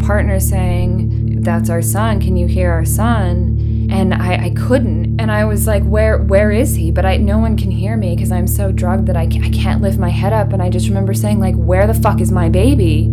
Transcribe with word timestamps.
partner 0.00 0.40
saying, 0.40 1.42
That's 1.42 1.70
our 1.70 1.82
son. 1.82 2.20
Can 2.20 2.36
you 2.36 2.46
hear 2.46 2.70
our 2.70 2.84
son? 2.84 3.88
And 3.90 4.14
I, 4.14 4.46
I 4.46 4.50
couldn't. 4.50 5.20
And 5.20 5.30
I 5.30 5.44
was 5.44 5.66
like, 5.66 5.82
Where 5.84 6.18
where 6.18 6.50
is 6.50 6.74
he? 6.74 6.90
But 6.90 7.04
I 7.04 7.16
no 7.16 7.38
one 7.38 7.56
can 7.56 7.70
hear 7.70 7.96
me 7.96 8.14
because 8.14 8.32
I'm 8.32 8.46
so 8.46 8.72
drugged 8.72 9.06
that 9.06 9.16
I 9.16 9.22
I 9.22 9.50
can't 9.50 9.80
lift 9.82 9.98
my 9.98 10.10
head 10.10 10.32
up. 10.32 10.52
And 10.52 10.62
I 10.62 10.70
just 10.70 10.88
remember 10.88 11.14
saying, 11.14 11.40
like, 11.40 11.54
Where 11.54 11.86
the 11.86 11.94
fuck 11.94 12.20
is 12.20 12.30
my 12.32 12.48
baby? 12.48 13.08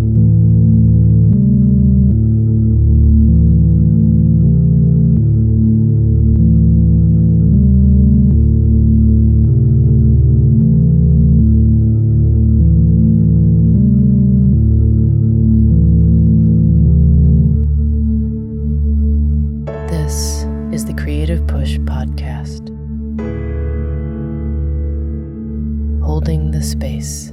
Podcast. 21.97 22.69
Holding 26.03 26.51
the 26.51 26.61
space 26.61 27.31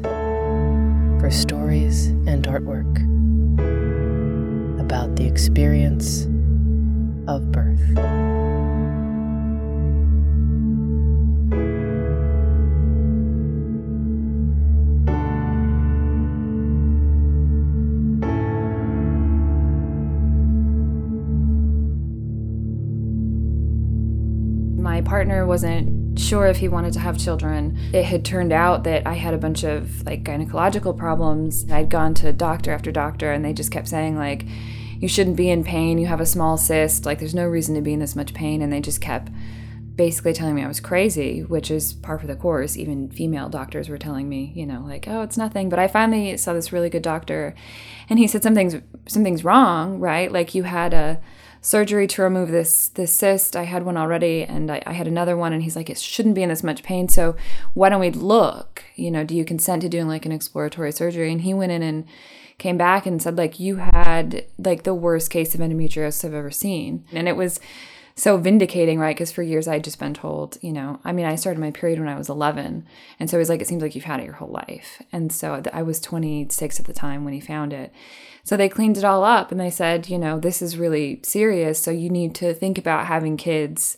for 1.20 1.30
stories 1.30 2.06
and 2.26 2.46
artwork 2.46 2.96
about 4.80 5.16
the 5.16 5.26
experience 5.26 6.24
of 7.28 7.52
birth. 7.52 7.84
Partner 25.04 25.46
wasn't 25.46 26.18
sure 26.18 26.46
if 26.46 26.58
he 26.58 26.68
wanted 26.68 26.92
to 26.94 27.00
have 27.00 27.18
children. 27.18 27.78
It 27.92 28.04
had 28.04 28.24
turned 28.24 28.52
out 28.52 28.84
that 28.84 29.06
I 29.06 29.14
had 29.14 29.34
a 29.34 29.38
bunch 29.38 29.64
of 29.64 30.04
like 30.06 30.24
gynecological 30.24 30.96
problems. 30.96 31.70
I'd 31.70 31.90
gone 31.90 32.14
to 32.14 32.32
doctor 32.32 32.72
after 32.72 32.92
doctor 32.92 33.32
and 33.32 33.44
they 33.44 33.52
just 33.52 33.70
kept 33.70 33.88
saying 33.88 34.16
like 34.16 34.44
you 34.98 35.08
shouldn't 35.08 35.36
be 35.36 35.50
in 35.50 35.64
pain, 35.64 35.98
you 35.98 36.06
have 36.06 36.20
a 36.20 36.26
small 36.26 36.56
cyst, 36.56 37.04
like 37.04 37.18
there's 37.18 37.34
no 37.34 37.46
reason 37.46 37.74
to 37.74 37.82
be 37.82 37.92
in 37.92 38.00
this 38.00 38.16
much 38.16 38.32
pain 38.32 38.62
and 38.62 38.72
they 38.72 38.80
just 38.80 39.00
kept 39.00 39.30
basically 39.96 40.32
telling 40.32 40.54
me 40.54 40.62
I 40.62 40.68
was 40.68 40.80
crazy, 40.80 41.42
which 41.42 41.70
is 41.70 41.92
par 41.92 42.18
for 42.18 42.26
the 42.26 42.36
course. 42.36 42.76
Even 42.76 43.10
female 43.10 43.48
doctors 43.48 43.88
were 43.88 43.98
telling 43.98 44.28
me, 44.28 44.52
you 44.54 44.66
know, 44.66 44.82
like, 44.86 45.06
"Oh, 45.08 45.22
it's 45.22 45.36
nothing." 45.36 45.68
But 45.68 45.78
I 45.78 45.88
finally 45.88 46.36
saw 46.36 46.52
this 46.52 46.72
really 46.72 46.90
good 46.90 47.02
doctor 47.02 47.54
and 48.08 48.18
he 48.18 48.26
said 48.26 48.42
something's 48.42 48.76
something's 49.06 49.44
wrong, 49.44 50.00
right? 50.00 50.32
Like 50.32 50.54
you 50.54 50.64
had 50.64 50.94
a 50.94 51.20
surgery 51.64 52.06
to 52.06 52.20
remove 52.20 52.50
this 52.50 52.88
this 52.90 53.12
cyst. 53.12 53.56
I 53.56 53.62
had 53.62 53.84
one 53.84 53.96
already, 53.96 54.44
and 54.44 54.70
I, 54.70 54.82
I, 54.86 54.92
had 54.92 55.08
another 55.08 55.34
one. 55.34 55.54
And 55.54 55.62
he's 55.62 55.76
like, 55.76 55.88
it 55.88 55.98
shouldn't 55.98 56.34
be 56.34 56.42
in 56.42 56.50
this 56.50 56.62
much 56.62 56.82
pain. 56.82 57.08
So 57.08 57.36
why 57.72 57.88
don't 57.88 58.00
we 58.00 58.10
look? 58.10 58.84
You 58.96 59.10
know, 59.10 59.24
do 59.24 59.34
you 59.34 59.46
consent 59.46 59.82
to 59.82 59.88
doing 59.88 60.06
like 60.06 60.26
an 60.26 60.32
exploratory 60.32 60.92
surgery? 60.92 61.32
And 61.32 61.40
he 61.40 61.54
went 61.54 61.72
in 61.72 61.82
and 61.82 62.04
came 62.58 62.76
back 62.76 63.06
and 63.06 63.20
said 63.20 63.36
like 63.36 63.58
you 63.58 63.76
had 63.76 64.44
like 64.58 64.82
the 64.82 64.94
worst 64.94 65.30
case 65.30 65.54
of 65.54 65.60
endometriosis 65.60 66.24
I've 66.24 66.34
ever 66.34 66.50
seen, 66.50 67.04
and 67.12 67.26
it 67.28 67.36
was 67.36 67.58
so 68.16 68.36
vindicating, 68.36 68.98
right? 68.98 69.16
Because 69.16 69.32
for 69.32 69.42
years 69.42 69.66
I'd 69.66 69.82
just 69.82 69.98
been 69.98 70.14
told, 70.14 70.56
you 70.60 70.72
know, 70.72 71.00
I 71.04 71.12
mean, 71.12 71.26
I 71.26 71.34
started 71.34 71.58
my 71.58 71.72
period 71.72 71.98
when 71.98 72.08
I 72.08 72.16
was 72.16 72.28
11. 72.28 72.86
And 73.18 73.28
so 73.28 73.38
was 73.38 73.48
like, 73.48 73.60
it 73.60 73.66
seems 73.66 73.82
like 73.82 73.94
you've 73.94 74.04
had 74.04 74.20
it 74.20 74.24
your 74.24 74.34
whole 74.34 74.50
life. 74.50 75.02
And 75.10 75.32
so 75.32 75.62
I 75.72 75.82
was 75.82 76.00
26 76.00 76.78
at 76.78 76.86
the 76.86 76.92
time 76.92 77.24
when 77.24 77.34
he 77.34 77.40
found 77.40 77.72
it. 77.72 77.92
So 78.44 78.56
they 78.56 78.68
cleaned 78.68 78.98
it 78.98 79.04
all 79.04 79.24
up 79.24 79.50
and 79.50 79.60
they 79.60 79.70
said, 79.70 80.08
you 80.08 80.18
know, 80.18 80.38
this 80.38 80.62
is 80.62 80.78
really 80.78 81.20
serious. 81.24 81.80
So 81.80 81.90
you 81.90 82.08
need 82.08 82.34
to 82.36 82.54
think 82.54 82.78
about 82.78 83.06
having 83.06 83.36
kids 83.36 83.96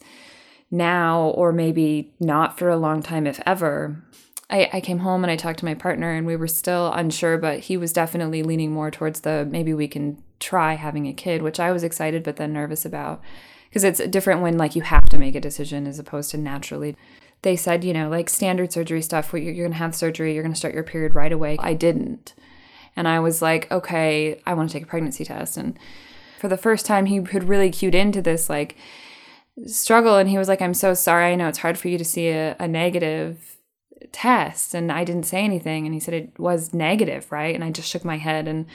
now 0.70 1.24
or 1.28 1.52
maybe 1.52 2.14
not 2.18 2.58
for 2.58 2.70
a 2.70 2.76
long 2.76 3.02
time, 3.02 3.26
if 3.26 3.40
ever. 3.44 4.02
I, 4.48 4.70
I 4.74 4.80
came 4.80 5.00
home 5.00 5.24
and 5.24 5.30
I 5.30 5.36
talked 5.36 5.58
to 5.58 5.64
my 5.64 5.74
partner 5.74 6.12
and 6.12 6.26
we 6.26 6.36
were 6.36 6.48
still 6.48 6.92
unsure, 6.92 7.36
but 7.36 7.60
he 7.60 7.76
was 7.76 7.92
definitely 7.92 8.42
leaning 8.42 8.72
more 8.72 8.90
towards 8.90 9.20
the 9.20 9.46
maybe 9.50 9.74
we 9.74 9.88
can 9.88 10.22
try 10.38 10.74
having 10.74 11.06
a 11.06 11.12
kid, 11.12 11.42
which 11.42 11.60
I 11.60 11.72
was 11.72 11.82
excited 11.82 12.22
but 12.22 12.36
then 12.36 12.52
nervous 12.52 12.84
about 12.84 13.20
because 13.68 13.84
it's 13.84 14.00
different 14.08 14.42
when 14.42 14.58
like 14.58 14.76
you 14.76 14.82
have 14.82 15.08
to 15.08 15.18
make 15.18 15.34
a 15.34 15.40
decision 15.40 15.86
as 15.86 15.98
opposed 15.98 16.30
to 16.30 16.38
naturally. 16.38 16.96
They 17.42 17.56
said 17.56 17.84
you 17.84 17.92
know 17.92 18.08
like 18.08 18.28
standard 18.28 18.72
surgery 18.72 19.02
stuff 19.02 19.32
where 19.32 19.40
you're, 19.42 19.52
you're 19.52 19.66
gonna 19.66 19.76
have 19.76 19.94
surgery 19.94 20.34
you're 20.34 20.42
gonna 20.42 20.54
start 20.54 20.74
your 20.74 20.82
period 20.82 21.14
right 21.14 21.32
away. 21.32 21.56
I 21.60 21.74
didn't. 21.74 22.34
And 22.96 23.06
i 23.06 23.20
was 23.20 23.42
like 23.42 23.70
okay 23.70 24.40
i 24.46 24.54
want 24.54 24.70
to 24.70 24.72
take 24.72 24.84
a 24.84 24.86
pregnancy 24.86 25.24
test. 25.24 25.56
And 25.56 25.78
for 26.40 26.48
the 26.48 26.56
first 26.56 26.86
time 26.86 27.06
he 27.06 27.16
had 27.16 27.44
really 27.44 27.70
cued 27.70 27.94
into 27.94 28.22
this 28.22 28.48
like 28.48 28.76
struggle 29.66 30.16
and 30.16 30.28
he 30.28 30.38
was 30.38 30.48
like 30.48 30.60
i'm 30.60 30.74
so 30.74 30.92
sorry 30.92 31.32
i 31.32 31.34
know 31.34 31.48
it's 31.48 31.58
hard 31.58 31.78
for 31.78 31.88
you 31.88 31.96
to 31.96 32.04
see 32.04 32.28
a, 32.28 32.56
a 32.58 32.68
negative 32.68 33.58
test. 34.12 34.74
And 34.74 34.90
i 34.90 35.04
didn't 35.04 35.24
say 35.24 35.42
anything 35.44 35.86
and 35.86 35.94
he 35.94 36.00
said 36.00 36.14
it 36.14 36.38
was 36.38 36.72
negative 36.72 37.30
right? 37.30 37.54
And 37.54 37.62
i 37.62 37.70
just 37.70 37.88
shook 37.88 38.04
my 38.04 38.16
head 38.16 38.48
and 38.48 38.66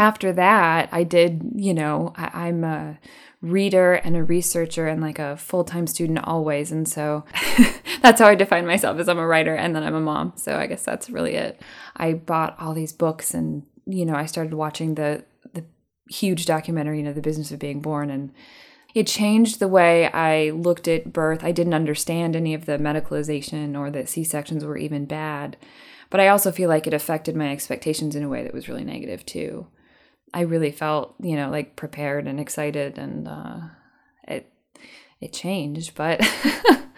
after 0.00 0.32
that 0.32 0.88
i 0.92 1.04
did 1.04 1.52
you 1.54 1.72
know 1.72 2.12
I, 2.16 2.46
i'm 2.46 2.64
a 2.64 2.98
reader 3.42 3.94
and 3.94 4.16
a 4.16 4.24
researcher 4.24 4.86
and 4.86 5.00
like 5.00 5.18
a 5.18 5.36
full-time 5.36 5.86
student 5.86 6.20
always. 6.24 6.70
And 6.70 6.86
so 6.86 7.24
that's 8.02 8.20
how 8.20 8.26
i 8.26 8.34
define 8.34 8.66
myself 8.66 8.98
as 8.98 9.08
i'm 9.08 9.18
a 9.18 9.26
writer 9.26 9.54
and 9.54 9.74
then 9.74 9.82
i'm 9.82 9.94
a 9.94 10.00
mom. 10.00 10.32
So 10.36 10.56
i 10.56 10.66
guess 10.66 10.84
that's 10.84 11.10
really 11.10 11.34
it. 11.34 11.60
I 11.96 12.14
bought 12.14 12.56
all 12.60 12.74
these 12.74 12.92
books 12.92 13.34
and 13.34 13.64
you 13.86 14.04
know 14.04 14.14
i 14.14 14.26
started 14.26 14.54
watching 14.54 14.94
the 14.94 15.24
the 15.54 15.64
huge 16.08 16.44
documentary 16.44 16.98
you 16.98 17.04
know 17.04 17.12
the 17.12 17.22
business 17.22 17.50
of 17.50 17.58
being 17.58 17.80
born. 17.80 18.10
And 18.10 18.32
it 18.94 19.06
changed 19.06 19.58
the 19.58 19.68
way 19.68 20.08
i 20.08 20.50
looked 20.50 20.86
at 20.86 21.12
birth. 21.12 21.42
I 21.42 21.52
didn't 21.52 21.74
understand 21.74 22.36
any 22.36 22.52
of 22.52 22.66
the 22.66 22.76
medicalization 22.76 23.78
or 23.78 23.90
that 23.90 24.08
c-sections 24.08 24.64
were 24.64 24.76
even 24.76 25.06
bad. 25.06 25.56
But 26.10 26.20
i 26.20 26.28
also 26.28 26.52
feel 26.52 26.68
like 26.68 26.86
it 26.86 26.92
affected 26.92 27.36
my 27.36 27.50
expectations 27.50 28.14
in 28.14 28.22
a 28.22 28.28
way 28.28 28.42
that 28.42 28.52
was 28.52 28.68
really 28.68 28.84
negative 28.84 29.24
too 29.24 29.66
I 30.32 30.42
really 30.42 30.70
felt, 30.70 31.14
you 31.20 31.36
know, 31.36 31.50
like 31.50 31.76
prepared 31.76 32.26
and 32.26 32.38
excited 32.38 32.98
and 32.98 33.26
uh, 33.26 33.60
it 34.26 34.52
it 35.20 35.32
changed, 35.32 35.94
but 35.94 36.20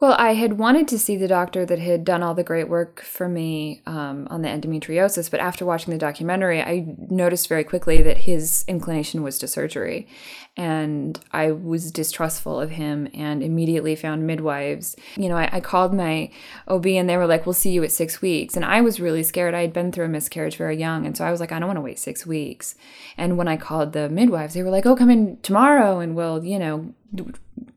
well, 0.00 0.16
I 0.18 0.34
had 0.34 0.58
wanted 0.58 0.88
to 0.88 0.98
see 0.98 1.16
the 1.16 1.28
doctor 1.28 1.64
that 1.64 1.78
had 1.78 2.04
done 2.04 2.22
all 2.22 2.34
the 2.34 2.42
great 2.42 2.68
work 2.68 3.00
for 3.00 3.28
me 3.28 3.80
um, 3.86 4.26
on 4.28 4.42
the 4.42 4.48
endometriosis, 4.48 5.30
but 5.30 5.38
after 5.38 5.64
watching 5.64 5.92
the 5.92 5.98
documentary, 5.98 6.60
I 6.60 6.84
noticed 7.08 7.48
very 7.48 7.62
quickly 7.62 8.02
that 8.02 8.18
his 8.18 8.64
inclination 8.66 9.22
was 9.22 9.38
to 9.38 9.48
surgery. 9.48 10.08
And 10.56 11.18
I 11.30 11.52
was 11.52 11.92
distrustful 11.92 12.60
of 12.60 12.70
him 12.70 13.08
and 13.14 13.42
immediately 13.42 13.94
found 13.94 14.26
midwives. 14.26 14.96
You 15.16 15.28
know, 15.28 15.36
I, 15.36 15.48
I 15.52 15.60
called 15.60 15.94
my 15.94 16.30
OB 16.66 16.86
and 16.86 17.08
they 17.08 17.16
were 17.16 17.26
like, 17.26 17.46
We'll 17.46 17.54
see 17.54 17.70
you 17.70 17.82
at 17.84 17.92
six 17.92 18.20
weeks. 18.20 18.56
And 18.56 18.64
I 18.64 18.80
was 18.80 19.00
really 19.00 19.22
scared. 19.22 19.54
I 19.54 19.62
had 19.62 19.72
been 19.72 19.90
through 19.90 20.06
a 20.06 20.08
miscarriage 20.08 20.56
very 20.56 20.76
young. 20.76 21.06
And 21.06 21.16
so 21.16 21.24
I 21.24 21.30
was 21.30 21.40
like, 21.40 21.50
I 21.50 21.58
don't 21.58 21.68
want 21.68 21.78
to 21.78 21.82
wait 21.82 21.98
six 21.98 22.26
weeks. 22.26 22.74
And 23.16 23.38
when 23.38 23.48
I 23.48 23.56
called 23.56 23.92
the 23.92 24.08
midwives, 24.08 24.54
they 24.54 24.62
were 24.62 24.70
like, 24.70 24.86
Oh, 24.86 24.96
come 24.96 25.10
in 25.10 25.38
tomorrow 25.42 26.00
and 26.00 26.14
we'll, 26.14 26.44
you 26.44 26.58
know, 26.58 26.92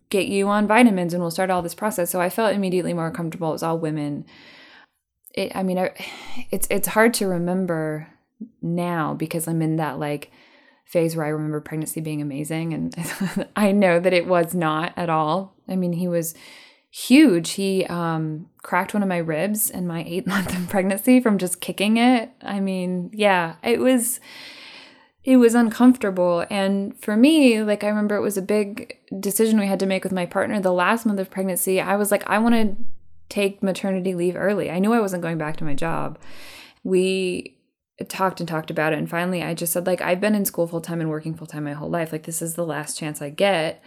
get 0.10 0.28
you 0.28 0.48
on 0.48 0.68
vitamins 0.68 1.14
and 1.14 1.22
we'll 1.22 1.32
start 1.32 1.50
all 1.50 1.62
this 1.62 1.76
process. 1.76 2.10
So 2.10 2.22
I 2.22 2.30
felt 2.30 2.56
immediately 2.56 2.94
more 2.94 3.12
comfortable. 3.12 3.50
It 3.50 3.54
was 3.54 3.64
all 3.64 3.78
women. 3.78 4.26
It, 5.34 5.56
I 5.56 5.64
mean, 5.64 5.78
I, 5.78 5.92
it's 6.52 6.68
it's 6.70 6.90
hard 6.90 7.14
to 7.16 7.28
remember 7.28 8.08
now 8.62 9.14
because 9.14 9.48
I'm 9.48 9.62
in 9.62 9.78
that 9.78 10.00
like 10.00 10.32
phase 10.86 11.16
where 11.16 11.26
I 11.26 11.30
remember 11.30 11.60
pregnancy 11.60 12.00
being 12.00 12.22
amazing, 12.22 12.74
and 12.74 12.96
I 13.56 13.72
know 13.72 14.00
that 14.00 14.14
it 14.14 14.28
was 14.28 14.56
not 14.56 14.94
at 14.96 15.10
all. 15.10 15.56
I 15.68 15.76
mean, 15.76 15.94
he 15.94 16.08
was 16.08 16.34
huge. 16.90 17.52
He 17.52 17.86
um, 17.86 18.48
cracked 18.64 18.94
one 18.94 19.04
of 19.04 19.10
my 19.10 19.18
ribs 19.18 19.70
in 19.70 19.86
my 19.86 20.04
eight 20.08 20.26
month 20.28 20.56
of 20.56 20.70
pregnancy 20.70 21.20
from 21.20 21.38
just 21.38 21.62
kicking 21.62 21.98
it. 21.98 22.32
I 22.42 22.60
mean, 22.60 23.12
yeah, 23.14 23.56
it 23.64 23.80
was 23.80 24.20
it 25.28 25.36
was 25.36 25.56
uncomfortable. 25.56 26.46
And 26.50 26.98
for 27.02 27.18
me, 27.18 27.62
like 27.62 27.84
I 27.84 27.90
remember 27.90 28.16
it 28.16 28.22
was 28.22 28.38
a 28.38 28.42
big 28.42 28.98
decision 29.20 29.60
we 29.60 29.68
had 29.68 29.82
to 29.82 29.86
make 29.86 30.06
with 30.06 30.14
my 30.14 30.26
partner 30.26 30.62
the 30.62 30.72
last 30.72 31.06
month 31.06 31.20
of 31.20 31.30
pregnancy. 31.30 31.82
I 31.82 31.98
was 31.98 32.12
like, 32.12 32.24
I 32.28 32.40
want 32.40 32.56
to 32.56 32.86
take 33.28 33.62
maternity 33.62 34.16
leave 34.16 34.38
early. 34.38 34.72
I 34.72 34.80
knew 34.80 34.94
I 34.94 35.02
wasn't 35.02 35.24
going 35.24 35.38
back 35.38 35.58
to 35.58 35.66
my 35.66 35.74
job. 35.74 36.18
We 36.86 37.58
talked 38.08 38.40
and 38.40 38.48
talked 38.48 38.72
about 38.72 38.94
it 38.94 39.00
and 39.00 39.10
finally 39.10 39.44
I 39.44 39.54
just 39.54 39.74
said 39.74 39.88
like 39.88 40.02
I've 40.02 40.22
been 40.22 40.36
in 40.36 40.46
school 40.46 40.68
full 40.68 40.82
time 40.82 41.02
and 41.02 41.10
working 41.10 41.34
full 41.34 41.48
time 41.48 41.66
my 41.66 41.74
whole 41.74 41.90
life. 41.90 42.14
Like 42.14 42.24
this 42.24 42.42
is 42.42 42.56
the 42.56 42.66
last 42.66 42.98
chance 42.98 43.22
I 43.22 43.30
get. 43.30 43.84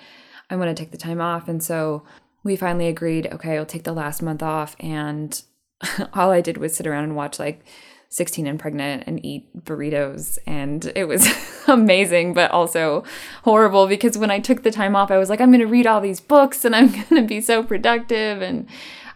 I 0.51 0.57
want 0.57 0.77
to 0.77 0.83
take 0.83 0.91
the 0.91 0.99
time 0.99 1.23
off. 1.23 1.49
And 1.49 1.63
so 1.63 2.03
we 2.45 2.55
finally 2.55 2.87
agreed, 2.87 3.29
okay, 3.33 3.57
I'll 3.57 3.65
take 3.65 3.85
the 3.85 3.95
last 3.95 4.21
month 4.21 4.43
off 4.43 4.77
and 4.79 5.43
all 6.13 6.33
I 6.33 6.43
did 6.43 6.59
was 6.59 6.77
sit 6.77 6.87
around 6.87 7.05
and 7.05 7.17
watch 7.17 7.39
like 7.39 7.65
16 8.11 8.49
and 8.49 8.59
pregnant 8.59 9.05
and 9.07 9.25
eat 9.25 9.47
burritos. 9.65 10.39
And 10.47 10.93
it 10.97 11.05
was 11.05 11.27
amazing, 11.69 12.35
but 12.35 12.51
also 12.51 13.05
horrible 13.45 13.87
because 13.87 14.19
when 14.19 14.33
I 14.33 14.41
took 14.41 14.65
the 14.65 14.73
time 14.73 14.97
off, 14.97 15.13
I 15.13 15.19
was 15.19 15.31
like, 15.31 15.41
I'm 15.41 15.51
going 15.51 15.61
to 15.61 15.67
read 15.67 15.87
all 15.87 16.01
these 16.01 16.21
books 16.21 16.65
and 16.65 16.75
I'm 16.75 16.91
going 17.09 17.23
to 17.23 17.23
be 17.23 17.41
so 17.41 17.63
productive. 17.63 18.43
And 18.43 18.67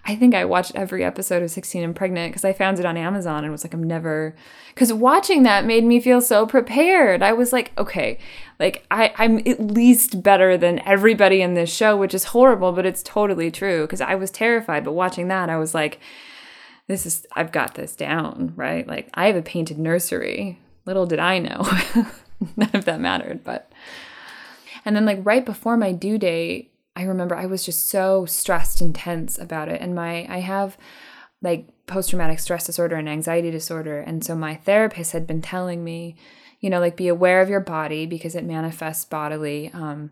I 0.05 0.15
think 0.15 0.33
I 0.33 0.45
watched 0.45 0.77
every 0.77 1.03
episode 1.03 1.43
of 1.43 1.51
16 1.51 1.83
and 1.83 1.97
Pregnant 1.97 2.33
because 2.33 2.45
I 2.45 2.53
found 2.53 2.79
it 2.79 2.85
on 2.85 2.97
Amazon 2.97 3.43
and 3.43 3.51
was 3.51 3.65
like, 3.65 3.75
I'm 3.75 3.83
never. 3.83 4.37
Because 4.69 4.93
watching 4.93 5.43
that 5.43 5.65
made 5.65 5.83
me 5.83 5.99
feel 5.99 6.21
so 6.21 6.47
prepared. 6.47 7.21
I 7.21 7.33
was 7.33 7.53
like, 7.53 7.73
okay, 7.77 8.19
like 8.61 8.87
I, 8.93 9.13
I'm 9.17 9.39
at 9.39 9.61
least 9.61 10.23
better 10.23 10.57
than 10.57 10.79
everybody 10.87 11.43
in 11.43 11.55
this 11.55 11.75
show, 11.75 11.97
which 11.97 12.15
is 12.15 12.25
horrible, 12.25 12.71
but 12.71 12.87
it's 12.87 13.03
totally 13.03 13.51
true 13.51 13.83
because 13.83 14.01
I 14.01 14.15
was 14.15 14.31
terrified. 14.31 14.85
But 14.85 14.93
watching 14.93 15.27
that, 15.29 15.51
I 15.51 15.57
was 15.57 15.75
like, 15.75 15.99
this 16.87 17.07
is, 17.07 17.27
I've 17.33 17.53
got 17.53 17.75
this 17.75 17.97
down, 17.97 18.53
right? 18.57 18.87
Like 18.87 19.09
I 19.15 19.27
have 19.27 19.37
a 19.37 19.43
painted 19.43 19.79
nursery. 19.79 20.59
Little 20.87 21.07
did 21.07 21.19
I 21.19 21.39
know. 21.39 21.67
None 22.57 22.71
of 22.75 22.85
that 22.85 23.01
mattered, 23.01 23.43
but. 23.43 23.73
And 24.85 24.95
then, 24.95 25.07
like, 25.07 25.21
right 25.23 25.47
before 25.47 25.79
my 25.79 25.93
due 25.93 26.19
date, 26.19 26.75
I 26.97 27.05
remember 27.05 27.35
I 27.35 27.47
was 27.47 27.65
just 27.65 27.89
so 27.89 28.27
stressed 28.27 28.81
and 28.81 28.95
tense 28.95 29.39
about 29.39 29.69
it. 29.69 29.81
And 29.81 29.95
my, 29.95 30.27
I 30.29 30.41
have 30.41 30.77
like 31.43 31.69
post 31.87 32.11
traumatic 32.11 32.39
stress 32.39 32.67
disorder 32.67 32.97
and 32.97 33.09
anxiety 33.09 33.51
disorder. 33.51 34.01
And 34.01 34.25
so 34.25 34.35
my 34.35 34.57
therapist 34.57 35.13
had 35.13 35.27
been 35.27 35.43
telling 35.43 35.85
me, 35.85 36.17
you 36.61 36.71
know, 36.71 36.81
like 36.81 36.97
be 36.97 37.09
aware 37.09 37.41
of 37.41 37.49
your 37.49 37.61
body 37.61 38.07
because 38.07 38.35
it 38.35 38.45
manifests 38.45 39.05
bodily, 39.05 39.71
um, 39.75 40.11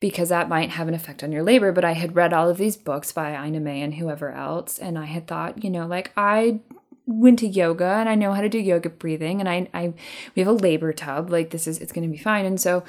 because 0.00 0.30
that 0.30 0.48
might 0.48 0.70
have 0.70 0.88
an 0.88 0.94
effect 0.94 1.22
on 1.22 1.30
your 1.30 1.42
labor. 1.42 1.72
But 1.72 1.84
I 1.84 1.92
had 1.92 2.16
read 2.16 2.32
all 2.32 2.48
of 2.48 2.56
these 2.56 2.76
books 2.76 3.12
by 3.12 3.32
Ina 3.46 3.60
May 3.60 3.82
and 3.82 3.94
whoever 3.94 4.32
else. 4.32 4.78
And 4.78 4.98
I 4.98 5.04
had 5.04 5.26
thought, 5.26 5.62
you 5.62 5.70
know, 5.70 5.86
like 5.86 6.10
I 6.16 6.60
went 7.06 7.38
to 7.40 7.46
yoga 7.46 7.84
and 7.84 8.08
I 8.08 8.14
know 8.14 8.32
how 8.32 8.40
to 8.40 8.48
do 8.48 8.58
yoga 8.58 8.88
breathing 8.88 9.40
and 9.40 9.48
I, 9.48 9.68
I 9.74 9.92
we 10.36 10.40
have 10.40 10.46
a 10.46 10.52
labor 10.52 10.92
tub 10.92 11.28
like 11.28 11.50
this 11.50 11.66
is 11.66 11.78
it's 11.78 11.90
going 11.90 12.08
to 12.08 12.12
be 12.12 12.22
fine 12.22 12.44
and 12.44 12.60
so 12.60 12.84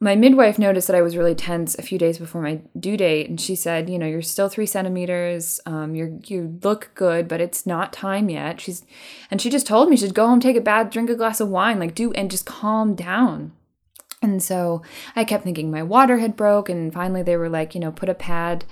my 0.00 0.16
midwife 0.16 0.58
noticed 0.58 0.88
that 0.88 0.96
I 0.96 1.02
was 1.02 1.16
really 1.16 1.34
tense 1.34 1.74
a 1.76 1.82
few 1.82 1.98
days 1.98 2.18
before 2.18 2.42
my 2.42 2.60
due 2.78 2.96
date, 2.96 3.30
and 3.30 3.40
she 3.40 3.54
said, 3.54 3.88
"You 3.88 3.98
know, 3.98 4.06
you're 4.06 4.22
still 4.22 4.48
three 4.48 4.66
centimeters. 4.66 5.60
Um, 5.64 5.94
you 5.94 6.20
you 6.26 6.58
look 6.62 6.90
good, 6.94 7.28
but 7.28 7.40
it's 7.40 7.64
not 7.64 7.92
time 7.92 8.28
yet." 8.28 8.60
She's, 8.60 8.84
and 9.30 9.40
she 9.40 9.48
just 9.48 9.66
told 9.66 9.88
me 9.88 9.96
she'd 9.96 10.12
go 10.12 10.26
home, 10.26 10.40
take 10.40 10.56
a 10.56 10.60
bath, 10.60 10.90
drink 10.90 11.10
a 11.10 11.14
glass 11.14 11.40
of 11.40 11.48
wine, 11.48 11.78
like 11.78 11.94
do, 11.94 12.12
and 12.12 12.30
just 12.30 12.44
calm 12.44 12.94
down. 12.94 13.52
And 14.24 14.42
so 14.42 14.82
I 15.14 15.24
kept 15.24 15.44
thinking 15.44 15.70
my 15.70 15.82
water 15.82 16.18
had 16.18 16.36
broke, 16.36 16.68
and 16.68 16.92
finally 16.92 17.22
they 17.22 17.36
were 17.36 17.48
like, 17.48 17.74
you 17.74 17.80
know, 17.80 17.92
put 17.92 18.08
a 18.08 18.14
pad 18.14 18.64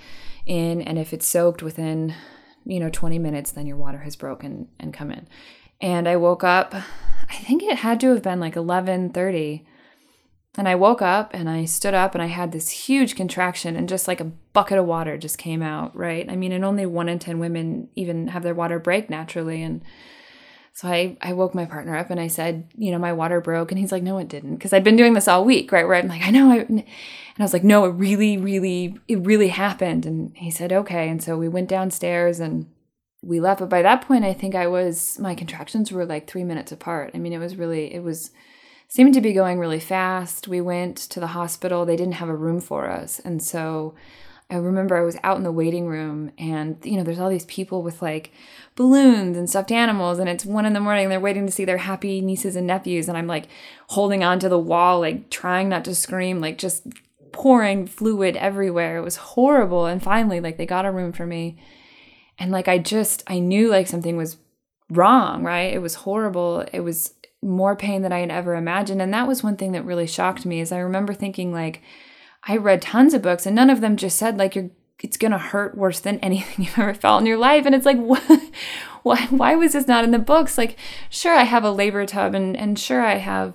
in, 0.46 0.82
and 0.82 0.98
if 0.98 1.12
it's 1.12 1.26
soaked 1.26 1.62
within, 1.62 2.14
you 2.64 2.80
know, 2.80 2.90
20 2.90 3.18
minutes, 3.18 3.52
then 3.52 3.66
your 3.66 3.76
water 3.76 3.98
has 3.98 4.16
broken 4.16 4.68
and 4.80 4.92
come 4.92 5.10
in. 5.10 5.28
And 5.80 6.08
I 6.08 6.16
woke 6.16 6.42
up. 6.42 6.74
I 6.74 7.36
think 7.36 7.62
it 7.62 7.78
had 7.78 8.00
to 8.00 8.10
have 8.10 8.22
been 8.22 8.40
like 8.40 8.54
11:30 8.54 9.64
and 10.58 10.68
I 10.68 10.74
woke 10.74 11.00
up 11.00 11.32
and 11.32 11.48
I 11.48 11.64
stood 11.64 11.94
up 11.94 12.14
and 12.14 12.22
I 12.22 12.26
had 12.26 12.52
this 12.52 12.68
huge 12.68 13.16
contraction 13.16 13.74
and 13.74 13.88
just 13.88 14.06
like 14.06 14.20
a 14.20 14.32
bucket 14.52 14.78
of 14.78 14.84
water 14.84 15.16
just 15.16 15.38
came 15.38 15.62
out, 15.62 15.96
right? 15.96 16.30
I 16.30 16.36
mean, 16.36 16.52
and 16.52 16.64
only 16.64 16.84
one 16.84 17.08
in 17.08 17.18
10 17.18 17.38
women 17.38 17.88
even 17.96 18.28
have 18.28 18.42
their 18.42 18.54
water 18.54 18.78
break 18.78 19.08
naturally. 19.08 19.62
And 19.62 19.82
so 20.74 20.88
I, 20.88 21.16
I 21.20 21.34
woke 21.34 21.54
my 21.54 21.66
partner 21.66 21.96
up 21.96 22.10
and 22.10 22.18
I 22.18 22.28
said, 22.28 22.66
you 22.76 22.90
know, 22.90 22.98
my 22.98 23.12
water 23.12 23.40
broke. 23.40 23.70
And 23.70 23.78
he's 23.78 23.92
like, 23.92 24.02
no, 24.02 24.16
it 24.18 24.28
didn't. 24.28 24.58
Cause 24.58 24.72
I'd 24.72 24.84
been 24.84 24.96
doing 24.96 25.12
this 25.12 25.28
all 25.28 25.44
week, 25.44 25.70
right? 25.70 25.86
Where 25.86 25.96
I'm 25.96 26.08
like, 26.08 26.22
I 26.22 26.30
know. 26.30 26.50
I, 26.50 26.58
and 26.58 26.84
I 27.38 27.42
was 27.42 27.52
like, 27.52 27.64
no, 27.64 27.84
it 27.84 27.90
really, 27.90 28.38
really, 28.38 28.98
it 29.06 29.24
really 29.26 29.48
happened. 29.48 30.06
And 30.06 30.36
he 30.36 30.50
said, 30.50 30.72
okay. 30.72 31.08
And 31.10 31.22
so 31.22 31.36
we 31.36 31.48
went 31.48 31.68
downstairs 31.68 32.40
and 32.40 32.66
we 33.22 33.38
left. 33.38 33.60
But 33.60 33.68
by 33.68 33.82
that 33.82 34.02
point, 34.02 34.24
I 34.24 34.32
think 34.32 34.54
I 34.54 34.66
was, 34.66 35.18
my 35.18 35.34
contractions 35.34 35.92
were 35.92 36.06
like 36.06 36.26
three 36.26 36.44
minutes 36.44 36.72
apart. 36.72 37.10
I 37.14 37.18
mean, 37.18 37.34
it 37.34 37.38
was 37.38 37.56
really, 37.56 37.92
it 37.92 38.02
was, 38.02 38.30
seemed 38.88 39.14
to 39.14 39.20
be 39.20 39.32
going 39.32 39.58
really 39.58 39.80
fast. 39.80 40.48
We 40.48 40.60
went 40.60 40.96
to 40.96 41.20
the 41.20 41.28
hospital. 41.28 41.84
They 41.84 41.96
didn't 41.96 42.14
have 42.14 42.28
a 42.28 42.36
room 42.36 42.60
for 42.60 42.90
us. 42.90 43.20
And 43.20 43.42
so 43.42 43.94
I 44.52 44.56
remember 44.56 44.96
I 44.96 45.02
was 45.02 45.16
out 45.24 45.38
in 45.38 45.44
the 45.44 45.50
waiting 45.50 45.86
room 45.86 46.30
and 46.36 46.76
you 46.84 46.96
know 46.96 47.02
there's 47.02 47.18
all 47.18 47.30
these 47.30 47.46
people 47.46 47.82
with 47.82 48.02
like 48.02 48.32
balloons 48.76 49.38
and 49.38 49.48
stuffed 49.48 49.72
animals 49.72 50.18
and 50.18 50.28
it's 50.28 50.44
one 50.44 50.66
in 50.66 50.74
the 50.74 50.80
morning 50.80 51.08
they're 51.08 51.18
waiting 51.18 51.46
to 51.46 51.52
see 51.52 51.64
their 51.64 51.78
happy 51.78 52.20
nieces 52.20 52.54
and 52.54 52.66
nephews 52.66 53.08
and 53.08 53.16
I'm 53.16 53.26
like 53.26 53.48
holding 53.88 54.22
onto 54.22 54.50
the 54.50 54.58
wall 54.58 55.00
like 55.00 55.30
trying 55.30 55.70
not 55.70 55.84
to 55.86 55.94
scream 55.94 56.40
like 56.40 56.58
just 56.58 56.86
pouring 57.32 57.86
fluid 57.86 58.36
everywhere. 58.36 58.98
It 58.98 59.02
was 59.02 59.16
horrible 59.16 59.86
and 59.86 60.02
finally 60.02 60.38
like 60.38 60.58
they 60.58 60.66
got 60.66 60.84
a 60.84 60.92
room 60.92 61.12
for 61.12 61.26
me 61.26 61.56
and 62.38 62.52
like 62.52 62.68
I 62.68 62.76
just 62.76 63.22
I 63.26 63.38
knew 63.38 63.68
like 63.68 63.86
something 63.86 64.18
was 64.18 64.36
wrong, 64.90 65.42
right? 65.42 65.72
It 65.72 65.80
was 65.80 65.94
horrible. 65.94 66.66
It 66.72 66.80
was 66.80 67.14
more 67.42 67.74
pain 67.74 68.02
than 68.02 68.12
I 68.12 68.20
had 68.20 68.30
ever 68.30 68.54
imagined. 68.54 69.00
And 69.02 69.12
that 69.14 69.26
was 69.26 69.42
one 69.42 69.56
thing 69.56 69.72
that 69.72 69.84
really 69.84 70.06
shocked 70.06 70.44
me 70.44 70.60
is 70.60 70.70
I 70.72 70.78
remember 70.78 71.14
thinking 71.14 71.52
like 71.52 71.82
I 72.44 72.56
read 72.56 72.82
tons 72.82 73.14
of 73.14 73.22
books 73.22 73.46
and 73.46 73.54
none 73.54 73.70
of 73.70 73.80
them 73.80 73.96
just 73.96 74.18
said 74.18 74.38
like 74.38 74.54
you're 74.54 74.70
it's 75.00 75.16
gonna 75.16 75.38
hurt 75.38 75.76
worse 75.76 75.98
than 75.98 76.20
anything 76.20 76.64
you've 76.64 76.78
ever 76.78 76.94
felt 76.94 77.20
in 77.20 77.26
your 77.26 77.38
life. 77.38 77.66
And 77.66 77.74
it's 77.74 77.86
like 77.86 77.98
what 77.98 78.22
why 79.02 79.26
why 79.26 79.54
was 79.54 79.72
this 79.72 79.88
not 79.88 80.04
in 80.04 80.10
the 80.10 80.18
books? 80.18 80.58
Like 80.58 80.78
sure 81.10 81.34
I 81.34 81.44
have 81.44 81.64
a 81.64 81.70
labor 81.70 82.06
tub 82.06 82.34
and 82.34 82.56
and 82.56 82.78
sure 82.78 83.04
I 83.04 83.16
have 83.16 83.54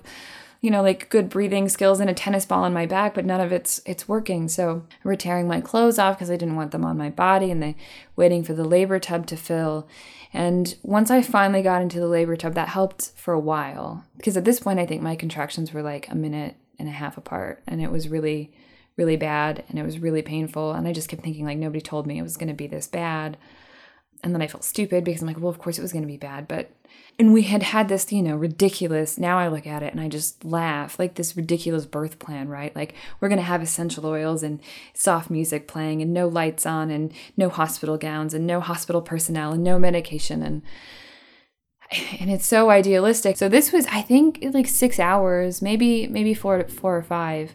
you 0.60 0.70
know 0.70 0.82
like 0.82 1.08
good 1.08 1.28
breathing 1.28 1.68
skills 1.68 2.00
and 2.00 2.10
a 2.10 2.14
tennis 2.14 2.44
ball 2.44 2.64
on 2.64 2.72
my 2.72 2.84
back 2.84 3.14
but 3.14 3.24
none 3.24 3.40
of 3.40 3.52
it's 3.52 3.80
it's 3.86 4.08
working 4.08 4.48
so 4.48 4.84
we're 5.04 5.14
tearing 5.14 5.46
my 5.46 5.60
clothes 5.60 6.00
off 6.00 6.16
because 6.16 6.32
i 6.32 6.36
didn't 6.36 6.56
want 6.56 6.72
them 6.72 6.84
on 6.84 6.98
my 6.98 7.08
body 7.08 7.52
and 7.52 7.62
they 7.62 7.76
waiting 8.16 8.42
for 8.42 8.54
the 8.54 8.64
labor 8.64 8.98
tub 8.98 9.24
to 9.24 9.36
fill 9.36 9.86
and 10.32 10.76
once 10.82 11.10
I 11.10 11.22
finally 11.22 11.62
got 11.62 11.82
into 11.82 12.00
the 12.00 12.06
labor 12.06 12.36
tub, 12.36 12.54
that 12.54 12.68
helped 12.68 13.12
for 13.16 13.32
a 13.32 13.40
while. 13.40 14.04
Because 14.16 14.36
at 14.36 14.44
this 14.44 14.60
point, 14.60 14.78
I 14.78 14.86
think 14.86 15.02
my 15.02 15.16
contractions 15.16 15.72
were 15.72 15.82
like 15.82 16.08
a 16.10 16.14
minute 16.14 16.56
and 16.78 16.88
a 16.88 16.92
half 16.92 17.16
apart. 17.16 17.62
And 17.66 17.80
it 17.80 17.90
was 17.90 18.08
really, 18.08 18.52
really 18.98 19.16
bad. 19.16 19.64
And 19.68 19.78
it 19.78 19.84
was 19.84 19.98
really 19.98 20.22
painful. 20.22 20.72
And 20.72 20.86
I 20.86 20.92
just 20.92 21.08
kept 21.08 21.22
thinking, 21.22 21.44
like, 21.44 21.58
nobody 21.58 21.80
told 21.80 22.06
me 22.06 22.18
it 22.18 22.22
was 22.22 22.36
going 22.36 22.48
to 22.48 22.54
be 22.54 22.66
this 22.66 22.86
bad. 22.86 23.38
And 24.22 24.34
then 24.34 24.42
I 24.42 24.48
felt 24.48 24.64
stupid 24.64 25.04
because 25.04 25.22
I'm 25.22 25.28
like, 25.28 25.38
well, 25.38 25.48
of 25.48 25.58
course 25.58 25.78
it 25.78 25.82
was 25.82 25.92
going 25.92 26.02
to 26.02 26.08
be 26.08 26.16
bad. 26.16 26.48
But 26.48 26.70
and 27.18 27.32
we 27.32 27.42
had 27.42 27.62
had 27.62 27.88
this 27.88 28.12
you 28.12 28.22
know 28.22 28.36
ridiculous 28.36 29.18
now 29.18 29.38
i 29.38 29.48
look 29.48 29.66
at 29.66 29.82
it 29.82 29.92
and 29.92 30.00
i 30.00 30.08
just 30.08 30.44
laugh 30.44 30.98
like 30.98 31.14
this 31.14 31.36
ridiculous 31.36 31.84
birth 31.84 32.18
plan 32.18 32.48
right 32.48 32.74
like 32.76 32.94
we're 33.20 33.28
going 33.28 33.38
to 33.38 33.44
have 33.44 33.62
essential 33.62 34.06
oils 34.06 34.42
and 34.42 34.60
soft 34.94 35.30
music 35.30 35.66
playing 35.66 36.00
and 36.00 36.12
no 36.12 36.28
lights 36.28 36.64
on 36.64 36.90
and 36.90 37.12
no 37.36 37.48
hospital 37.48 37.98
gowns 37.98 38.34
and 38.34 38.46
no 38.46 38.60
hospital 38.60 39.02
personnel 39.02 39.52
and 39.52 39.64
no 39.64 39.78
medication 39.78 40.42
and 40.42 40.62
and 42.20 42.30
it's 42.30 42.46
so 42.46 42.70
idealistic 42.70 43.36
so 43.36 43.48
this 43.48 43.72
was 43.72 43.86
i 43.86 44.00
think 44.00 44.44
like 44.52 44.68
six 44.68 45.00
hours 45.00 45.60
maybe 45.60 46.06
maybe 46.06 46.34
four 46.34 46.64
four 46.68 46.96
or 46.96 47.02
five 47.02 47.54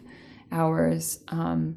hours 0.54 1.20
um 1.28 1.76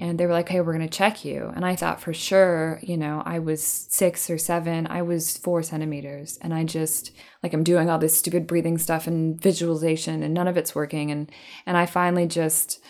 and 0.00 0.18
they 0.18 0.24
were 0.24 0.32
like, 0.32 0.48
hey, 0.48 0.62
we're 0.62 0.74
going 0.74 0.88
to 0.88 0.98
check 0.98 1.26
you. 1.26 1.52
And 1.54 1.62
I 1.62 1.76
thought 1.76 2.00
for 2.00 2.14
sure, 2.14 2.80
you 2.82 2.96
know, 2.96 3.22
I 3.26 3.38
was 3.38 3.62
six 3.62 4.30
or 4.30 4.38
seven, 4.38 4.86
I 4.86 5.02
was 5.02 5.36
four 5.36 5.62
centimeters. 5.62 6.38
And 6.40 6.54
I 6.54 6.64
just, 6.64 7.12
like, 7.42 7.52
I'm 7.52 7.62
doing 7.62 7.90
all 7.90 7.98
this 7.98 8.16
stupid 8.16 8.46
breathing 8.46 8.78
stuff 8.78 9.06
and 9.06 9.38
visualization, 9.38 10.22
and 10.22 10.32
none 10.32 10.48
of 10.48 10.56
it's 10.56 10.74
working. 10.74 11.10
And, 11.10 11.30
and 11.66 11.76
I 11.76 11.84
finally 11.84 12.26
just, 12.26 12.82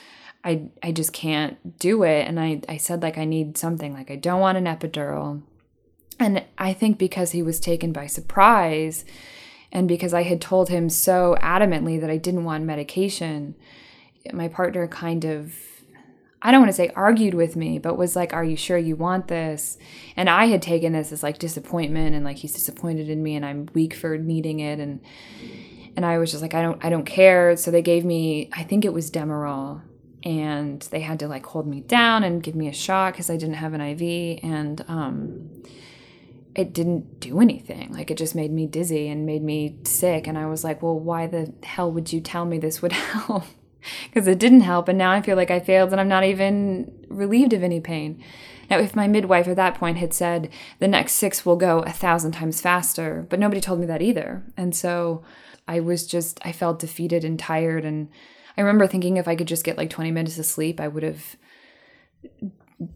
I, 0.45 0.69
I 0.85 0.93
just 0.93 1.13
can't 1.13 1.81
do 1.81 2.05
it. 2.05 2.29
And 2.29 2.39
I, 2.39 2.61
I 2.69 2.77
said, 2.77 3.03
like, 3.03 3.19
I 3.19 3.25
need 3.25 3.59
something. 3.59 3.93
Like, 3.93 4.13
I 4.13 4.17
don't 4.17 4.41
want 4.41 4.59
an 4.59 4.67
epidural. 4.67 5.43
And 6.21 6.45
I 6.59 6.73
think 6.73 6.97
because 6.97 7.33
he 7.33 7.43
was 7.43 7.59
taken 7.59 7.93
by 7.93 8.07
surprise, 8.07 9.05
and 9.73 9.89
because 9.89 10.15
I 10.15 10.23
had 10.23 10.41
told 10.41 10.69
him 10.69 10.89
so 10.89 11.37
adamantly 11.41 12.01
that 12.01 12.11
I 12.11 12.19
didn't 12.19 12.45
want 12.45 12.65
medication, 12.65 13.57
my 14.33 14.49
partner 14.49 14.87
kind 14.87 15.25
of 15.25 15.55
I 16.43 16.51
don't 16.51 16.63
want 16.63 16.71
to 16.71 16.77
say 16.77 16.91
argued 16.97 17.35
with 17.35 17.55
me, 17.55 17.79
but 17.79 17.99
was 17.99 18.17
like, 18.17 18.33
Are 18.33 18.45
you 18.45 18.57
sure 18.57 18.79
you 18.79 18.97
want 18.97 19.29
this? 19.29 19.77
And 20.17 20.31
I 20.31 20.47
had 20.47 20.63
taken 20.63 20.93
this 20.93 21.13
as 21.13 21.23
like 21.23 21.39
disappointment 21.39 22.15
and 22.15 22.25
like 22.25 22.39
he's 22.39 22.55
disappointed 22.55 23.11
in 23.11 23.23
me 23.23 23.37
and 23.37 23.45
I'm 23.45 23.69
weak 23.75 23.95
for 23.95 24.17
needing 24.17 24.61
it 24.61 24.79
and 24.79 25.01
and 25.97 26.07
I 26.07 26.19
was 26.19 26.31
just 26.31 26.41
like, 26.43 26.55
I 26.55 26.63
don't 26.63 26.83
I 26.85 26.89
don't 26.89 27.05
care. 27.05 27.57
So 27.57 27.71
they 27.71 27.83
gave 27.83 28.05
me 28.05 28.49
I 28.53 28.63
think 28.63 28.85
it 28.85 28.93
was 28.93 29.11
Demerol 29.11 29.83
and 30.23 30.81
they 30.91 31.01
had 31.01 31.19
to 31.21 31.29
like 31.29 31.45
hold 31.45 31.67
me 31.67 31.81
down 31.81 32.25
and 32.25 32.43
give 32.43 32.55
me 32.55 32.69
a 32.69 32.73
shot 32.73 33.13
because 33.13 33.29
I 33.29 33.37
didn't 33.37 33.57
have 33.57 33.75
an 33.75 33.81
IV 33.81 34.41
and 34.43 34.85
um 34.89 35.51
it 36.55 36.73
didn't 36.73 37.21
do 37.21 37.41
anything. 37.41 37.93
Like 37.93 38.11
it 38.11 38.17
just 38.17 38.35
made 38.35 38.51
me 38.51 38.67
dizzy 38.67 39.09
and 39.09 39.27
made 39.27 39.43
me 39.43 39.77
sick. 39.85 40.27
And 40.27 40.37
I 40.37 40.47
was 40.47 40.65
like, 40.65 40.83
well, 40.83 40.99
why 40.99 41.27
the 41.27 41.53
hell 41.63 41.93
would 41.93 42.13
you 42.13 42.21
tell 42.21 42.45
me 42.45 42.59
this 42.59 42.81
would 42.81 42.93
help? 42.93 43.45
because 44.05 44.27
it 44.29 44.39
didn't 44.39 44.61
help. 44.61 44.89
And 44.89 44.99
now 44.99 45.11
I 45.11 45.23
feel 45.23 45.37
like 45.37 45.51
I 45.51 45.61
failed 45.61 45.93
and 45.93 46.01
I'm 46.01 46.09
not 46.09 46.25
even 46.25 47.07
relieved 47.09 47.53
of 47.53 47.63
any 47.63 47.81
pain. 47.81 48.23
Now, 48.69 48.79
if 48.79 48.95
my 48.95 49.09
midwife 49.09 49.49
at 49.49 49.57
that 49.57 49.75
point 49.75 49.99
had 49.99 50.15
said 50.15 50.49
the 50.79 50.87
next 50.87 51.15
six 51.15 51.45
will 51.45 51.57
go 51.57 51.81
a 51.81 51.91
thousand 51.91 52.33
times 52.33 52.61
faster, 52.61 53.27
but 53.29 53.41
nobody 53.41 53.61
told 53.61 53.81
me 53.81 53.87
that 53.87 54.03
either. 54.03 54.45
And 54.57 54.77
so 54.77 55.25
I 55.67 55.81
was 55.81 56.07
just, 56.07 56.39
I 56.45 56.53
felt 56.53 56.79
defeated 56.79 57.25
and 57.25 57.39
tired. 57.39 57.85
And 57.85 58.09
I 58.57 58.61
remember 58.61 58.87
thinking 58.87 59.17
if 59.17 59.27
I 59.27 59.35
could 59.35 59.49
just 59.49 59.65
get 59.65 59.77
like 59.77 59.91
20 59.91 60.13
minutes 60.13 60.39
of 60.39 60.47
sleep, 60.47 60.81
I 60.81 60.87
would 60.87 61.03
have 61.03 61.37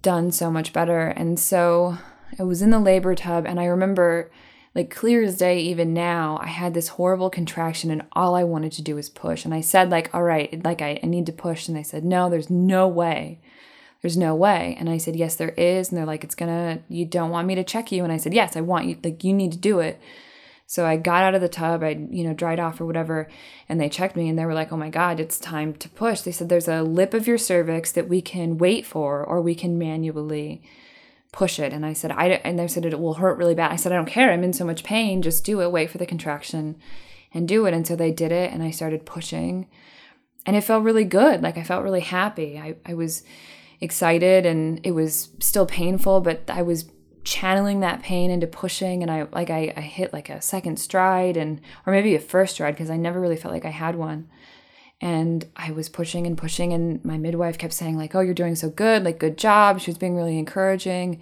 done 0.01 0.31
so 0.31 0.51
much 0.51 0.73
better. 0.73 1.09
And 1.09 1.41
so 1.41 1.99
I 2.39 2.45
was 2.45 2.63
in 2.63 2.71
the 2.71 2.79
labor 2.79 3.15
tub 3.15 3.45
and 3.47 3.59
I 3.59 3.65
remember 3.65 4.31
like 4.75 4.91
clear 4.91 5.23
as 5.23 5.39
day 5.39 5.59
even 5.61 5.95
now 5.95 6.39
i 6.43 6.49
had 6.49 6.75
this 6.75 6.89
horrible 6.89 7.31
contraction 7.31 7.91
and 7.91 8.03
all 8.13 8.35
i 8.35 8.45
wanted 8.45 8.73
to 8.73 8.83
do 8.83 8.97
was 8.97 9.09
push 9.09 9.45
and 9.45 9.55
i 9.55 9.61
said 9.61 9.91
like 9.91 10.13
all 10.15 10.23
right 10.23 10.65
like 10.65 10.83
I, 10.83 10.99
I 11.03 11.07
need 11.07 11.27
to 11.27 11.33
push 11.33 11.69
and 11.69 11.77
they 11.77 11.83
said 11.83 12.05
no 12.05 12.29
there's 12.29 12.51
no 12.51 12.89
way 12.89 13.41
There's 14.03 14.19
no 14.19 14.35
way. 14.35 14.77
And 14.79 14.91
I 14.91 14.99
said, 14.99 15.17
Yes, 15.17 15.37
there 15.37 15.55
is. 15.57 15.89
And 15.89 15.97
they're 15.97 16.05
like, 16.05 16.25
It's 16.25 16.35
gonna, 16.35 16.81
you 16.91 17.07
don't 17.07 17.31
want 17.31 17.47
me 17.47 17.55
to 17.55 17.65
check 17.65 17.91
you. 17.91 18.05
And 18.05 18.13
I 18.13 18.19
said, 18.19 18.35
Yes, 18.35 18.55
I 18.55 18.61
want 18.61 18.85
you, 18.85 18.99
like, 19.03 19.25
you 19.25 19.33
need 19.33 19.53
to 19.53 19.59
do 19.59 19.81
it. 19.81 19.99
So 20.67 20.85
I 20.85 20.97
got 20.99 21.25
out 21.25 21.35
of 21.35 21.41
the 21.41 21.49
tub, 21.49 21.83
I, 21.83 21.91
you 22.11 22.25
know, 22.25 22.35
dried 22.35 22.61
off 22.61 22.81
or 22.81 22.87
whatever, 22.87 23.29
and 23.69 23.81
they 23.81 23.89
checked 23.89 24.17
me 24.17 24.29
and 24.29 24.39
they 24.39 24.45
were 24.45 24.55
like, 24.55 24.73
oh 24.73 24.77
my 24.77 24.89
God, 24.91 25.21
it's 25.21 25.39
time 25.39 25.75
to 25.75 25.89
push. 25.89 26.21
They 26.23 26.33
said, 26.33 26.49
there's 26.49 26.69
a 26.69 26.83
lip 26.83 27.15
of 27.15 27.27
your 27.27 27.39
cervix 27.39 27.93
that 27.93 28.09
we 28.09 28.23
can 28.23 28.59
wait 28.59 28.87
for 28.87 29.23
or 29.25 29.41
we 29.41 29.55
can 29.55 29.79
manually 29.79 30.63
push 31.35 31.59
it. 31.59 31.73
And 31.73 31.85
I 31.85 31.93
said, 31.93 32.13
I, 32.13 32.29
and 32.45 32.59
they 32.59 32.69
said, 32.69 32.87
it 32.87 33.01
will 33.01 33.15
hurt 33.15 33.37
really 33.37 33.55
bad. 33.55 33.73
I 33.73 33.77
said, 33.77 33.93
I 33.93 33.97
don't 33.97 34.07
care. 34.07 34.31
I'm 34.31 34.45
in 34.45 34.53
so 34.53 34.65
much 34.65 34.85
pain. 34.85 35.21
Just 35.21 35.45
do 35.45 35.61
it. 35.61 35.73
Wait 35.73 35.91
for 35.91 35.99
the 35.99 36.07
contraction 36.07 36.77
and 37.33 37.49
do 37.49 37.67
it. 37.67 37.75
And 37.75 37.87
so 37.87 37.97
they 37.97 38.13
did 38.13 38.31
it 38.31 38.53
and 38.53 38.63
I 38.63 38.71
started 38.71 39.05
pushing 39.05 39.67
and 40.47 40.55
it 40.55 40.63
felt 40.63 40.85
really 40.85 41.05
good. 41.05 41.43
Like 41.43 41.59
I 41.59 41.65
felt 41.65 41.83
really 41.83 42.01
happy. 42.01 42.59
I, 42.59 42.77
I 42.87 42.95
was 42.95 43.25
excited 43.81 44.47
and 44.47 44.81
it 44.85 44.93
was 44.93 45.31
still 45.41 45.67
painful, 45.67 46.21
but 46.21 46.49
I 46.49 46.63
was 46.63 46.89
channeling 47.25 47.81
that 47.81 48.03
pain 48.03 48.31
into 48.31 48.47
pushing 48.47 49.03
and 49.03 49.11
I 49.11 49.27
like 49.33 49.51
I, 49.51 49.73
I 49.77 49.81
hit 49.81 50.13
like 50.13 50.29
a 50.29 50.43
second 50.43 50.79
stride 50.79 51.37
and 51.37 51.61
or 51.87 51.93
maybe 51.93 52.15
a 52.15 52.21
first 52.21 52.55
stride 52.55 52.75
because 52.75 52.91
I 52.91 52.97
never 52.97 53.19
really 53.19 53.37
felt 53.37 53.53
like 53.53 53.65
I 53.65 53.71
had 53.71 53.97
one. 53.97 54.29
And 55.01 55.47
I 55.57 55.73
was 55.73 55.89
pushing 55.89 56.27
and 56.27 56.39
pushing 56.39 56.73
and 56.73 57.05
my 57.05 57.19
midwife 57.19 57.59
kept 57.59 57.73
saying 57.73 57.97
like, 57.97 58.15
"Oh, 58.15 58.21
you're 58.21 58.35
doing 58.35 58.55
so 58.55 58.71
good. 58.71 59.05
Like 59.05 59.19
good 59.19 59.37
job." 59.37 59.81
She 59.81 59.91
was 59.91 59.99
being 59.99 60.17
really 60.17 60.39
encouraging. 60.39 61.21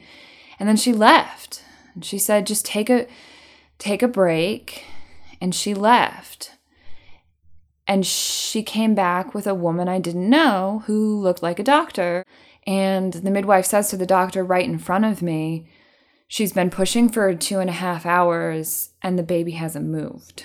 And 0.59 0.69
then 0.69 0.77
she 0.77 0.93
left. 0.93 1.65
And 1.95 2.05
she 2.05 2.19
said, 2.19 2.47
"Just 2.47 2.65
take 2.65 2.91
a 2.91 3.07
take 3.79 4.03
a 4.03 4.09
break." 4.09 4.85
And 5.41 5.55
she 5.55 5.75
left. 5.75 6.53
And 7.87 8.07
she 8.07 8.63
came 8.63 8.95
back 8.95 9.35
with 9.35 9.47
a 9.47 9.55
woman 9.55 9.89
I 9.89 9.99
didn't 9.99 10.31
know 10.31 10.85
who 10.87 11.21
looked 11.21 11.43
like 11.43 11.59
a 11.59 11.65
doctor. 11.65 12.25
And 12.65 13.13
the 13.13 13.31
midwife 13.31 13.67
says 13.67 13.91
to 13.91 13.97
the 13.97 14.07
doctor 14.07 14.45
right 14.45 14.65
in 14.65 14.79
front 14.79 15.05
of 15.05 15.21
me, 15.21 15.69
She's 16.33 16.55
been 16.55 16.71
pushing 16.71 17.11
for 17.11 17.35
two 17.35 17.59
and 17.59 17.69
a 17.69 17.75
half 17.75 18.07
hours 18.07 18.95
and 19.03 19.19
the 19.19 19.23
baby 19.23 19.51
hasn't 19.51 19.85
moved. 19.85 20.45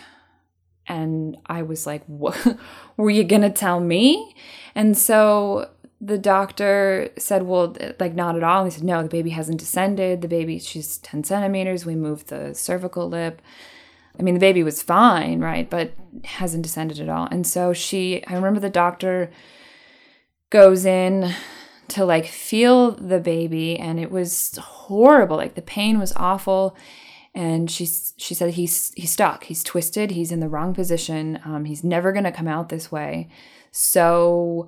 And 0.88 1.38
I 1.46 1.62
was 1.62 1.86
like, 1.86 2.03
what? 2.06 2.58
Were 2.98 3.10
you 3.10 3.24
going 3.24 3.41
to 3.41 3.50
tell 3.50 3.79
me? 3.79 4.36
And 4.75 4.98
so 4.98 5.70
the 6.00 6.17
doctor 6.17 7.10
said, 7.17 7.44
well, 7.44 7.75
like, 8.00 8.13
not 8.13 8.36
at 8.36 8.44
all. 8.44 8.63
And 8.63 8.72
he 8.72 8.77
said, 8.77 8.86
no, 8.86 9.03
the 9.03 9.10
baby 9.10 9.32
hasn't 9.32 9.60
descended. 9.60 10.22
The 10.22 10.27
baby, 10.27 10.60
she's 10.60 10.98
10 11.00 11.24
centimeters. 11.24 11.86
We 11.86 11.96
moved 11.96 12.27
the 12.27 12.53
cervical 12.53 13.10
lip. 13.10 13.41
I 14.20 14.24
mean, 14.24 14.34
the 14.34 14.39
baby 14.39 14.63
was 14.63 14.82
fine, 14.82 15.41
right? 15.41 15.70
But 15.70 15.94
hasn't 16.24 16.63
descended 16.63 17.00
at 17.00 17.10
all. 17.10 17.27
And 17.29 17.46
so 17.46 17.74
she, 17.74 18.25
I 18.25 18.34
remember 18.34 18.60
the 18.60 18.70
doctor 18.70 19.32
goes 20.50 20.86
in 20.86 21.34
to 21.89 22.06
like 22.06 22.25
feel 22.25 22.91
the 22.91 23.20
baby 23.20 23.77
and 23.77 24.00
it 24.00 24.12
was 24.12 24.58
horrible 24.58 25.38
like 25.38 25.56
the 25.56 25.62
pain 25.62 26.00
was 26.00 26.13
awful 26.15 26.75
and 27.38 27.70
she 27.70 27.88
she 28.17 28.34
said 28.34 28.56
he's 28.56 28.91
he's 28.98 29.12
stuck 29.12 29.44
he's 29.46 29.63
twisted 29.63 30.12
he's 30.12 30.32
in 30.32 30.39
the 30.39 30.50
wrong 30.50 30.74
position 30.74 31.39
um, 31.46 31.65
he's 31.65 31.84
never 31.84 32.12
going 32.12 32.24
to 32.24 32.32
come 32.32 32.48
out 32.48 32.70
this 32.70 32.91
way 32.91 33.29
so 33.72 34.67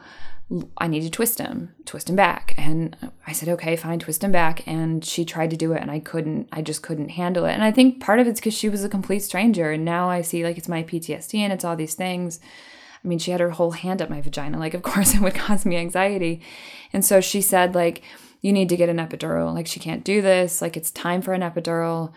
I 0.79 0.87
need 0.87 1.01
to 1.01 1.11
twist 1.11 1.37
him, 1.37 1.75
twist 1.85 2.09
him 2.09 2.15
back. 2.15 2.55
And 2.57 2.97
I 3.27 3.33
said, 3.33 3.49
okay, 3.49 3.75
fine, 3.75 3.99
twist 3.99 4.23
him 4.23 4.31
back. 4.31 4.67
And 4.67 5.05
she 5.05 5.23
tried 5.23 5.51
to 5.51 5.57
do 5.57 5.73
it 5.73 5.81
and 5.81 5.91
I 5.91 5.99
couldn't, 5.99 6.49
I 6.51 6.63
just 6.63 6.81
couldn't 6.81 7.09
handle 7.09 7.45
it. 7.45 7.53
And 7.53 7.63
I 7.63 7.71
think 7.71 8.01
part 8.01 8.19
of 8.19 8.25
it's 8.25 8.39
because 8.39 8.55
she 8.55 8.67
was 8.67 8.83
a 8.83 8.89
complete 8.89 9.19
stranger. 9.19 9.71
And 9.71 9.85
now 9.85 10.09
I 10.09 10.21
see 10.21 10.43
like 10.43 10.57
it's 10.57 10.67
my 10.67 10.81
PTSD 10.81 11.39
and 11.39 11.53
it's 11.53 11.63
all 11.63 11.75
these 11.75 11.93
things. 11.93 12.39
I 13.03 13.07
mean, 13.07 13.19
she 13.19 13.29
had 13.31 13.39
her 13.39 13.51
whole 13.51 13.71
hand 13.71 14.01
up 14.01 14.09
my 14.09 14.21
vagina. 14.21 14.57
Like, 14.57 14.73
of 14.73 14.81
course, 14.83 15.13
it 15.13 15.21
would 15.21 15.35
cause 15.35 15.65
me 15.65 15.77
anxiety. 15.77 16.41
And 16.93 17.05
so 17.05 17.21
she 17.21 17.41
said, 17.41 17.75
like, 17.75 18.01
you 18.41 18.51
need 18.51 18.69
to 18.69 18.77
get 18.77 18.89
an 18.89 18.97
epidural. 18.97 19.53
Like, 19.53 19.67
she 19.67 19.79
can't 19.79 20.03
do 20.03 20.21
this. 20.21 20.61
Like, 20.61 20.75
it's 20.75 20.91
time 20.91 21.21
for 21.21 21.33
an 21.33 21.41
epidural. 21.41 22.11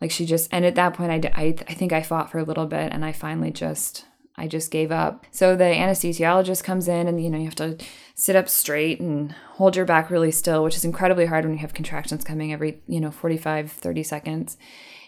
Like, 0.00 0.10
she 0.10 0.26
just, 0.26 0.48
and 0.52 0.64
at 0.64 0.74
that 0.74 0.94
point, 0.94 1.10
I, 1.10 1.30
I, 1.34 1.54
I 1.68 1.74
think 1.74 1.92
I 1.92 2.02
fought 2.02 2.30
for 2.30 2.38
a 2.38 2.44
little 2.44 2.66
bit 2.66 2.92
and 2.92 3.04
I 3.04 3.12
finally 3.12 3.50
just, 3.50 4.04
I 4.36 4.48
just 4.48 4.70
gave 4.70 4.90
up. 4.90 5.24
So 5.30 5.56
the 5.56 5.64
anesthesiologist 5.64 6.64
comes 6.64 6.88
in 6.88 7.06
and, 7.06 7.22
you 7.22 7.30
know, 7.30 7.38
you 7.38 7.44
have 7.44 7.54
to 7.56 7.78
sit 8.14 8.36
up 8.36 8.48
straight 8.48 9.00
and 9.00 9.32
hold 9.52 9.76
your 9.76 9.84
back 9.84 10.10
really 10.10 10.30
still, 10.30 10.64
which 10.64 10.76
is 10.76 10.84
incredibly 10.84 11.26
hard 11.26 11.44
when 11.44 11.54
you 11.54 11.60
have 11.60 11.74
contractions 11.74 12.24
coming 12.24 12.52
every, 12.52 12.82
you 12.86 13.00
know, 13.00 13.10
45, 13.10 13.72
30 13.72 14.02
seconds. 14.02 14.56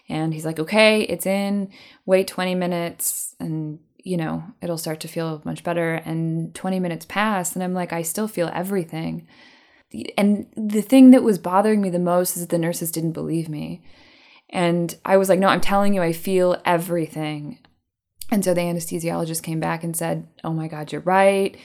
And 0.09 0.33
he's 0.33 0.45
like, 0.45 0.59
okay, 0.59 1.01
it's 1.01 1.25
in, 1.25 1.69
wait 2.05 2.27
20 2.27 2.55
minutes 2.55 3.35
and 3.39 3.79
you 4.07 4.15
know, 4.15 4.41
it'll 4.61 4.77
start 4.77 5.01
to 5.01 5.07
feel 5.09 5.41
much 5.43 5.65
better. 5.65 5.95
And 5.95 6.55
20 6.55 6.79
minutes 6.79 7.05
pass, 7.05 7.53
and 7.53 7.63
I'm 7.63 7.73
like, 7.73 7.91
I 7.91 8.03
still 8.03 8.29
feel 8.29 8.49
everything. 8.53 9.27
And 10.17 10.47
the 10.55 10.81
thing 10.81 11.11
that 11.11 11.23
was 11.23 11.37
bothering 11.37 11.81
me 11.81 11.89
the 11.89 11.99
most 11.99 12.37
is 12.37 12.43
that 12.43 12.49
the 12.49 12.57
nurses 12.57 12.89
didn't 12.89 13.11
believe 13.11 13.49
me. 13.49 13.81
And 14.49 14.95
I 15.05 15.17
was 15.17 15.29
like, 15.29 15.39
no, 15.39 15.47
I'm 15.47 15.61
telling 15.61 15.93
you, 15.93 16.01
I 16.01 16.13
feel 16.13 16.61
everything. 16.65 17.59
And 18.31 18.43
so 18.43 18.53
the 18.53 18.61
anesthesiologist 18.61 19.43
came 19.43 19.59
back 19.59 19.83
and 19.83 19.95
said, 19.95 20.27
oh 20.43 20.51
my 20.51 20.67
God, 20.67 20.91
you're 20.91 21.01
right 21.01 21.57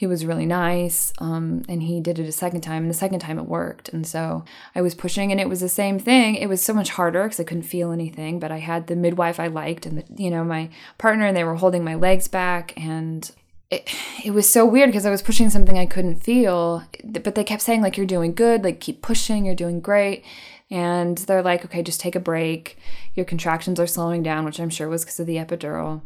he 0.00 0.06
was 0.06 0.24
really 0.24 0.46
nice. 0.46 1.12
Um, 1.18 1.62
and 1.68 1.82
he 1.82 2.00
did 2.00 2.18
it 2.18 2.26
a 2.26 2.32
second 2.32 2.62
time, 2.62 2.84
and 2.84 2.90
the 2.90 2.94
second 2.94 3.18
time 3.18 3.38
it 3.38 3.44
worked. 3.44 3.90
And 3.90 4.06
so 4.06 4.46
I 4.74 4.80
was 4.80 4.94
pushing, 4.94 5.30
and 5.30 5.38
it 5.38 5.46
was 5.46 5.60
the 5.60 5.68
same 5.68 5.98
thing. 5.98 6.36
It 6.36 6.48
was 6.48 6.62
so 6.62 6.72
much 6.72 6.88
harder 6.88 7.24
because 7.24 7.38
I 7.38 7.44
couldn't 7.44 7.64
feel 7.64 7.92
anything, 7.92 8.40
but 8.40 8.50
I 8.50 8.60
had 8.60 8.86
the 8.86 8.96
midwife 8.96 9.38
I 9.38 9.48
liked, 9.48 9.84
and 9.84 9.98
the, 9.98 10.22
you 10.22 10.30
know 10.30 10.42
my 10.42 10.70
partner, 10.96 11.26
and 11.26 11.36
they 11.36 11.44
were 11.44 11.56
holding 11.56 11.84
my 11.84 11.96
legs 11.96 12.28
back, 12.28 12.72
and 12.78 13.30
it, 13.70 13.94
it 14.24 14.30
was 14.30 14.48
so 14.48 14.64
weird 14.64 14.88
because 14.88 15.04
I 15.04 15.10
was 15.10 15.20
pushing 15.20 15.50
something 15.50 15.76
I 15.76 15.84
couldn't 15.84 16.24
feel, 16.24 16.82
but 17.04 17.34
they 17.34 17.44
kept 17.44 17.60
saying 17.60 17.82
like 17.82 17.98
you're 17.98 18.06
doing 18.06 18.32
good, 18.32 18.64
like 18.64 18.80
keep 18.80 19.02
pushing, 19.02 19.44
you're 19.44 19.54
doing 19.54 19.80
great. 19.80 20.24
And 20.70 21.18
they're 21.18 21.42
like, 21.42 21.64
okay, 21.64 21.82
just 21.82 22.00
take 22.00 22.14
a 22.14 22.20
break. 22.20 22.78
Your 23.14 23.26
contractions 23.26 23.80
are 23.80 23.86
slowing 23.86 24.22
down, 24.22 24.44
which 24.44 24.60
I'm 24.60 24.70
sure 24.70 24.88
was 24.88 25.04
because 25.04 25.18
of 25.18 25.26
the 25.26 25.36
epidural 25.36 26.02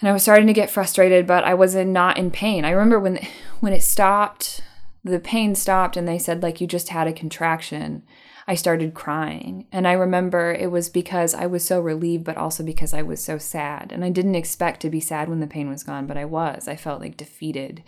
and 0.00 0.08
I 0.08 0.12
was 0.12 0.22
starting 0.22 0.46
to 0.46 0.52
get 0.52 0.70
frustrated, 0.70 1.26
but 1.26 1.44
I 1.44 1.54
was 1.54 1.74
not 1.74 2.18
in 2.18 2.30
pain. 2.30 2.64
I 2.64 2.70
remember 2.70 3.00
when 3.00 3.18
when 3.60 3.72
it 3.72 3.82
stopped, 3.82 4.60
the 5.02 5.18
pain 5.18 5.54
stopped, 5.54 5.96
and 5.96 6.06
they 6.06 6.18
said 6.18 6.42
like 6.42 6.60
you 6.60 6.66
just 6.66 6.90
had 6.90 7.08
a 7.08 7.12
contraction. 7.12 8.02
I 8.46 8.54
started 8.54 8.94
crying, 8.94 9.66
and 9.72 9.86
I 9.86 9.92
remember 9.92 10.52
it 10.52 10.70
was 10.70 10.88
because 10.88 11.34
I 11.34 11.46
was 11.46 11.64
so 11.64 11.80
relieved, 11.80 12.24
but 12.24 12.36
also 12.36 12.64
because 12.64 12.94
I 12.94 13.02
was 13.02 13.22
so 13.22 13.38
sad, 13.38 13.92
and 13.92 14.04
I 14.04 14.10
didn't 14.10 14.36
expect 14.36 14.80
to 14.82 14.90
be 14.90 15.00
sad 15.00 15.28
when 15.28 15.40
the 15.40 15.46
pain 15.46 15.68
was 15.68 15.82
gone, 15.82 16.06
but 16.06 16.16
I 16.16 16.24
was. 16.24 16.68
I 16.68 16.76
felt 16.76 17.00
like 17.00 17.16
defeated. 17.16 17.82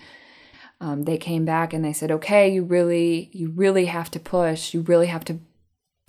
Um, 0.83 1.05
they 1.05 1.19
came 1.19 1.45
back 1.45 1.73
and 1.73 1.85
they 1.85 1.93
said, 1.93 2.11
"Okay, 2.11 2.53
you 2.53 2.65
really, 2.65 3.31
you 3.33 3.51
really 3.51 3.87
have 3.87 4.11
to 4.13 4.21
push. 4.21 4.75
You 4.75 4.81
really 4.83 5.07
have 5.07 5.25
to 5.27 5.39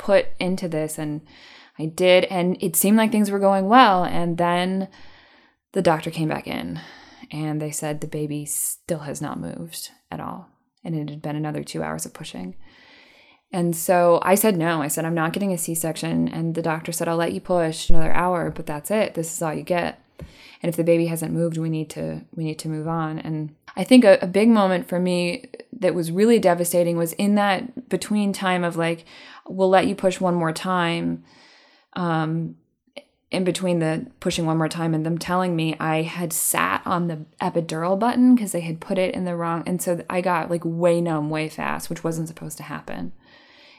put 0.01 0.27
into 0.39 0.67
this," 0.67 0.98
and 0.98 1.22
I 1.79 1.86
did, 1.86 2.25
and 2.25 2.58
it 2.62 2.75
seemed 2.75 2.98
like 2.98 3.12
things 3.12 3.31
were 3.31 3.39
going 3.39 3.67
well, 3.67 4.03
and 4.03 4.38
then 4.38 4.88
the 5.74 5.81
doctor 5.81 6.12
came 6.12 6.27
back 6.27 6.48
in 6.48 6.79
and 7.31 7.62
they 7.62 7.72
said 7.72 8.01
the 8.01 8.08
baby 8.08 8.46
still 8.46 9.00
has 9.00 9.22
not 9.22 9.39
moved 9.39 9.91
at 10.12 10.20
all. 10.20 10.50
And 10.84 10.96
it 10.96 11.10
had 11.10 11.22
been 11.22 11.36
another 11.36 11.63
two 11.63 11.84
hours 11.84 12.05
of 12.05 12.13
pushing. 12.13 12.55
And 13.53 13.75
so 13.75 14.20
I 14.24 14.36
said 14.36 14.58
no. 14.58 14.81
I 14.81 14.88
said, 14.88 15.05
I'm 15.05 15.13
not 15.13 15.34
getting 15.34 15.53
a 15.53 15.58
C 15.58 15.75
section. 15.75 16.27
And 16.27 16.55
the 16.55 16.62
doctor 16.62 16.91
said, 16.91 17.08
I'll 17.08 17.17
let 17.17 17.34
you 17.34 17.41
push 17.41 17.89
another 17.89 18.12
hour, 18.12 18.50
but 18.50 18.65
that's 18.65 18.91
it. 18.91 19.13
This 19.13 19.34
is 19.34 19.41
all 19.41 19.53
you 19.53 19.63
get. 19.63 20.01
And 20.62 20.70
if 20.70 20.75
the 20.75 20.84
baby 20.84 21.08
hasn't 21.08 21.34
moved, 21.34 21.58
we 21.58 21.70
need 21.70 21.89
to 21.91 22.22
we 22.36 22.43
need 22.43 22.60
to 22.60 22.70
move 22.70 22.88
on. 22.88 23.20
And 23.20 23.55
I 23.75 23.84
think 23.84 24.03
a, 24.03 24.20
a 24.22 24.27
big 24.27 24.50
moment 24.50 24.88
for 24.88 25.00
me 25.00 25.46
that 25.81 25.93
was 25.93 26.11
really 26.11 26.39
devastating 26.39 26.95
was 26.95 27.13
in 27.13 27.35
that 27.35 27.89
between 27.89 28.31
time 28.31 28.63
of 28.63 28.77
like, 28.77 29.05
we'll 29.47 29.69
let 29.69 29.88
you 29.88 29.95
push 29.95 30.21
one 30.21 30.35
more 30.35 30.53
time. 30.53 31.23
Um, 31.93 32.55
in 33.31 33.43
between 33.45 33.79
the 33.79 34.05
pushing 34.19 34.45
one 34.45 34.57
more 34.57 34.67
time 34.67 34.93
and 34.93 35.05
them 35.05 35.17
telling 35.17 35.55
me 35.55 35.75
I 35.79 36.01
had 36.01 36.33
sat 36.33 36.81
on 36.85 37.07
the 37.07 37.25
epidural 37.41 37.97
button 37.97 38.35
because 38.35 38.51
they 38.51 38.59
had 38.59 38.81
put 38.81 38.97
it 38.97 39.15
in 39.15 39.23
the 39.23 39.35
wrong. 39.35 39.63
And 39.65 39.81
so 39.81 40.03
I 40.09 40.19
got 40.21 40.51
like 40.51 40.63
way 40.65 41.00
numb 41.00 41.29
way 41.29 41.47
fast, 41.47 41.89
which 41.89 42.03
wasn't 42.03 42.27
supposed 42.27 42.57
to 42.57 42.63
happen. 42.63 43.13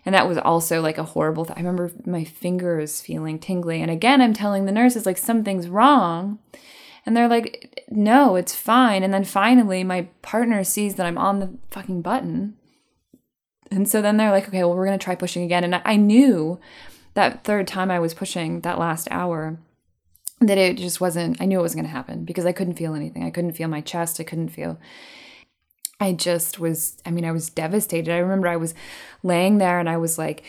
And 0.04 0.14
that 0.14 0.26
was 0.26 0.38
also 0.38 0.80
like 0.80 0.98
a 0.98 1.04
horrible 1.04 1.44
thing. 1.44 1.56
I 1.56 1.60
remember 1.60 1.92
my 2.06 2.24
fingers 2.24 3.00
feeling 3.02 3.38
tingly. 3.38 3.82
And 3.82 3.90
again, 3.90 4.20
I'm 4.20 4.32
telling 4.32 4.64
the 4.64 4.72
nurses 4.72 5.06
like 5.06 5.18
something's 5.18 5.68
wrong. 5.68 6.38
And 7.04 7.16
they're 7.16 7.28
like, 7.28 7.84
no, 7.90 8.36
it's 8.36 8.54
fine. 8.54 9.02
And 9.02 9.12
then 9.12 9.24
finally, 9.24 9.82
my 9.82 10.02
partner 10.22 10.62
sees 10.62 10.94
that 10.94 11.06
I'm 11.06 11.18
on 11.18 11.40
the 11.40 11.52
fucking 11.70 12.02
button. 12.02 12.56
And 13.70 13.88
so 13.88 14.00
then 14.02 14.16
they're 14.16 14.30
like, 14.30 14.48
okay, 14.48 14.62
well, 14.62 14.76
we're 14.76 14.86
going 14.86 14.98
to 14.98 15.02
try 15.04 15.14
pushing 15.14 15.42
again. 15.42 15.64
And 15.64 15.80
I 15.84 15.96
knew 15.96 16.60
that 17.14 17.44
third 17.44 17.66
time 17.66 17.90
I 17.90 17.98
was 17.98 18.14
pushing 18.14 18.60
that 18.60 18.78
last 18.78 19.08
hour, 19.10 19.58
that 20.40 20.58
it 20.58 20.76
just 20.76 21.00
wasn't, 21.00 21.40
I 21.40 21.44
knew 21.46 21.58
it 21.58 21.62
wasn't 21.62 21.82
going 21.82 21.90
to 21.90 21.96
happen 21.96 22.24
because 22.24 22.46
I 22.46 22.52
couldn't 22.52 22.74
feel 22.74 22.94
anything. 22.94 23.24
I 23.24 23.30
couldn't 23.30 23.52
feel 23.52 23.68
my 23.68 23.80
chest. 23.80 24.20
I 24.20 24.24
couldn't 24.24 24.50
feel, 24.50 24.78
I 26.00 26.12
just 26.12 26.58
was, 26.58 27.00
I 27.04 27.10
mean, 27.10 27.24
I 27.24 27.32
was 27.32 27.50
devastated. 27.50 28.12
I 28.12 28.18
remember 28.18 28.48
I 28.48 28.56
was 28.56 28.74
laying 29.22 29.58
there 29.58 29.80
and 29.80 29.88
I 29.88 29.96
was 29.96 30.18
like, 30.18 30.44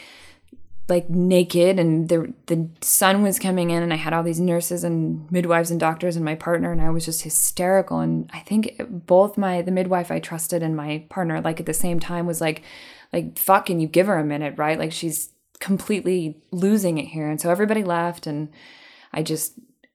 like 0.90 1.10
naked 1.10 1.80
and 1.80 2.10
the 2.10 2.34
the 2.48 2.68
sun 2.82 3.24
was 3.24 3.40
coming 3.40 3.70
in 3.70 3.82
and 3.82 3.94
I 3.94 3.96
had 3.96 4.12
all 4.12 4.24
these 4.24 4.40
nurses 4.40 4.84
and 4.84 5.32
midwives 5.32 5.72
and 5.72 5.80
doctors 5.80 6.18
and 6.18 6.25
my 6.25 6.36
partner 6.36 6.72
and 6.72 6.82
I 6.82 6.90
was 6.90 7.06
just 7.06 7.22
hysterical. 7.22 8.00
And 8.00 8.30
I 8.34 8.40
think 8.40 8.82
both 8.90 9.38
my 9.38 9.62
the 9.62 9.72
midwife 9.72 10.12
I 10.12 10.20
trusted 10.20 10.62
and 10.62 10.75
my 10.75 11.06
partner 11.10 11.40
like 11.40 11.60
at 11.62 11.66
the 11.66 11.74
same 11.74 12.00
time 12.00 12.25
was 12.25 12.42
like 12.42 12.63
like 13.13 13.40
fuck 13.40 13.68
can 13.68 13.80
you 13.80 13.88
give 13.88 14.08
her 14.08 14.18
a 14.18 14.25
minute 14.25 14.56
right? 14.58 14.78
Like 14.78 14.92
she's 14.92 15.30
completely 15.60 16.38
losing 16.52 16.98
it 16.98 17.06
here. 17.06 17.30
And 17.30 17.40
so 17.40 17.50
everybody 17.50 17.84
left 17.84 18.28
and 18.28 18.50
I 19.13 19.24
just 19.24 19.54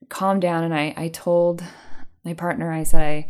calmed 0.09 0.41
down 0.41 0.63
and 0.63 0.73
I 0.73 0.95
I 0.97 1.09
told 1.09 1.63
my 2.25 2.33
partner 2.33 2.71
I 2.71 2.81
said 2.81 3.01
I 3.01 3.27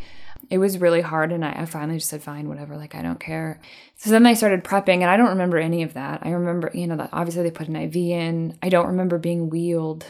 it 0.50 0.58
was 0.58 0.80
really 0.80 1.02
hard 1.02 1.32
and 1.32 1.46
I, 1.46 1.52
I, 1.52 1.66
finally 1.66 2.00
just 2.00 2.10
said 2.10 2.24
fine 2.24 2.50
whatever 2.50 2.76
like 2.76 2.96
i 2.96 3.02
don't 3.02 3.20
care. 3.20 3.60
So 3.96 4.10
then 4.10 4.26
i 4.26 4.34
started 4.34 4.64
prepping 4.64 5.02
and 5.02 5.06
i 5.06 5.18
don't 5.18 5.30
remember 5.30 5.58
any 5.58 5.84
of 5.84 5.94
that. 5.94 6.22
I 6.24 6.32
remember 6.32 6.72
you 6.74 6.88
know 6.88 6.98
that 6.98 7.10
obviously 7.14 7.44
they 7.44 7.52
put 7.52 7.68
an 7.68 7.76
iv 7.76 7.96
in. 7.96 8.58
I 8.62 8.70
don't 8.70 8.88
remember 8.88 9.18
being 9.18 9.50
wheeled 9.50 10.06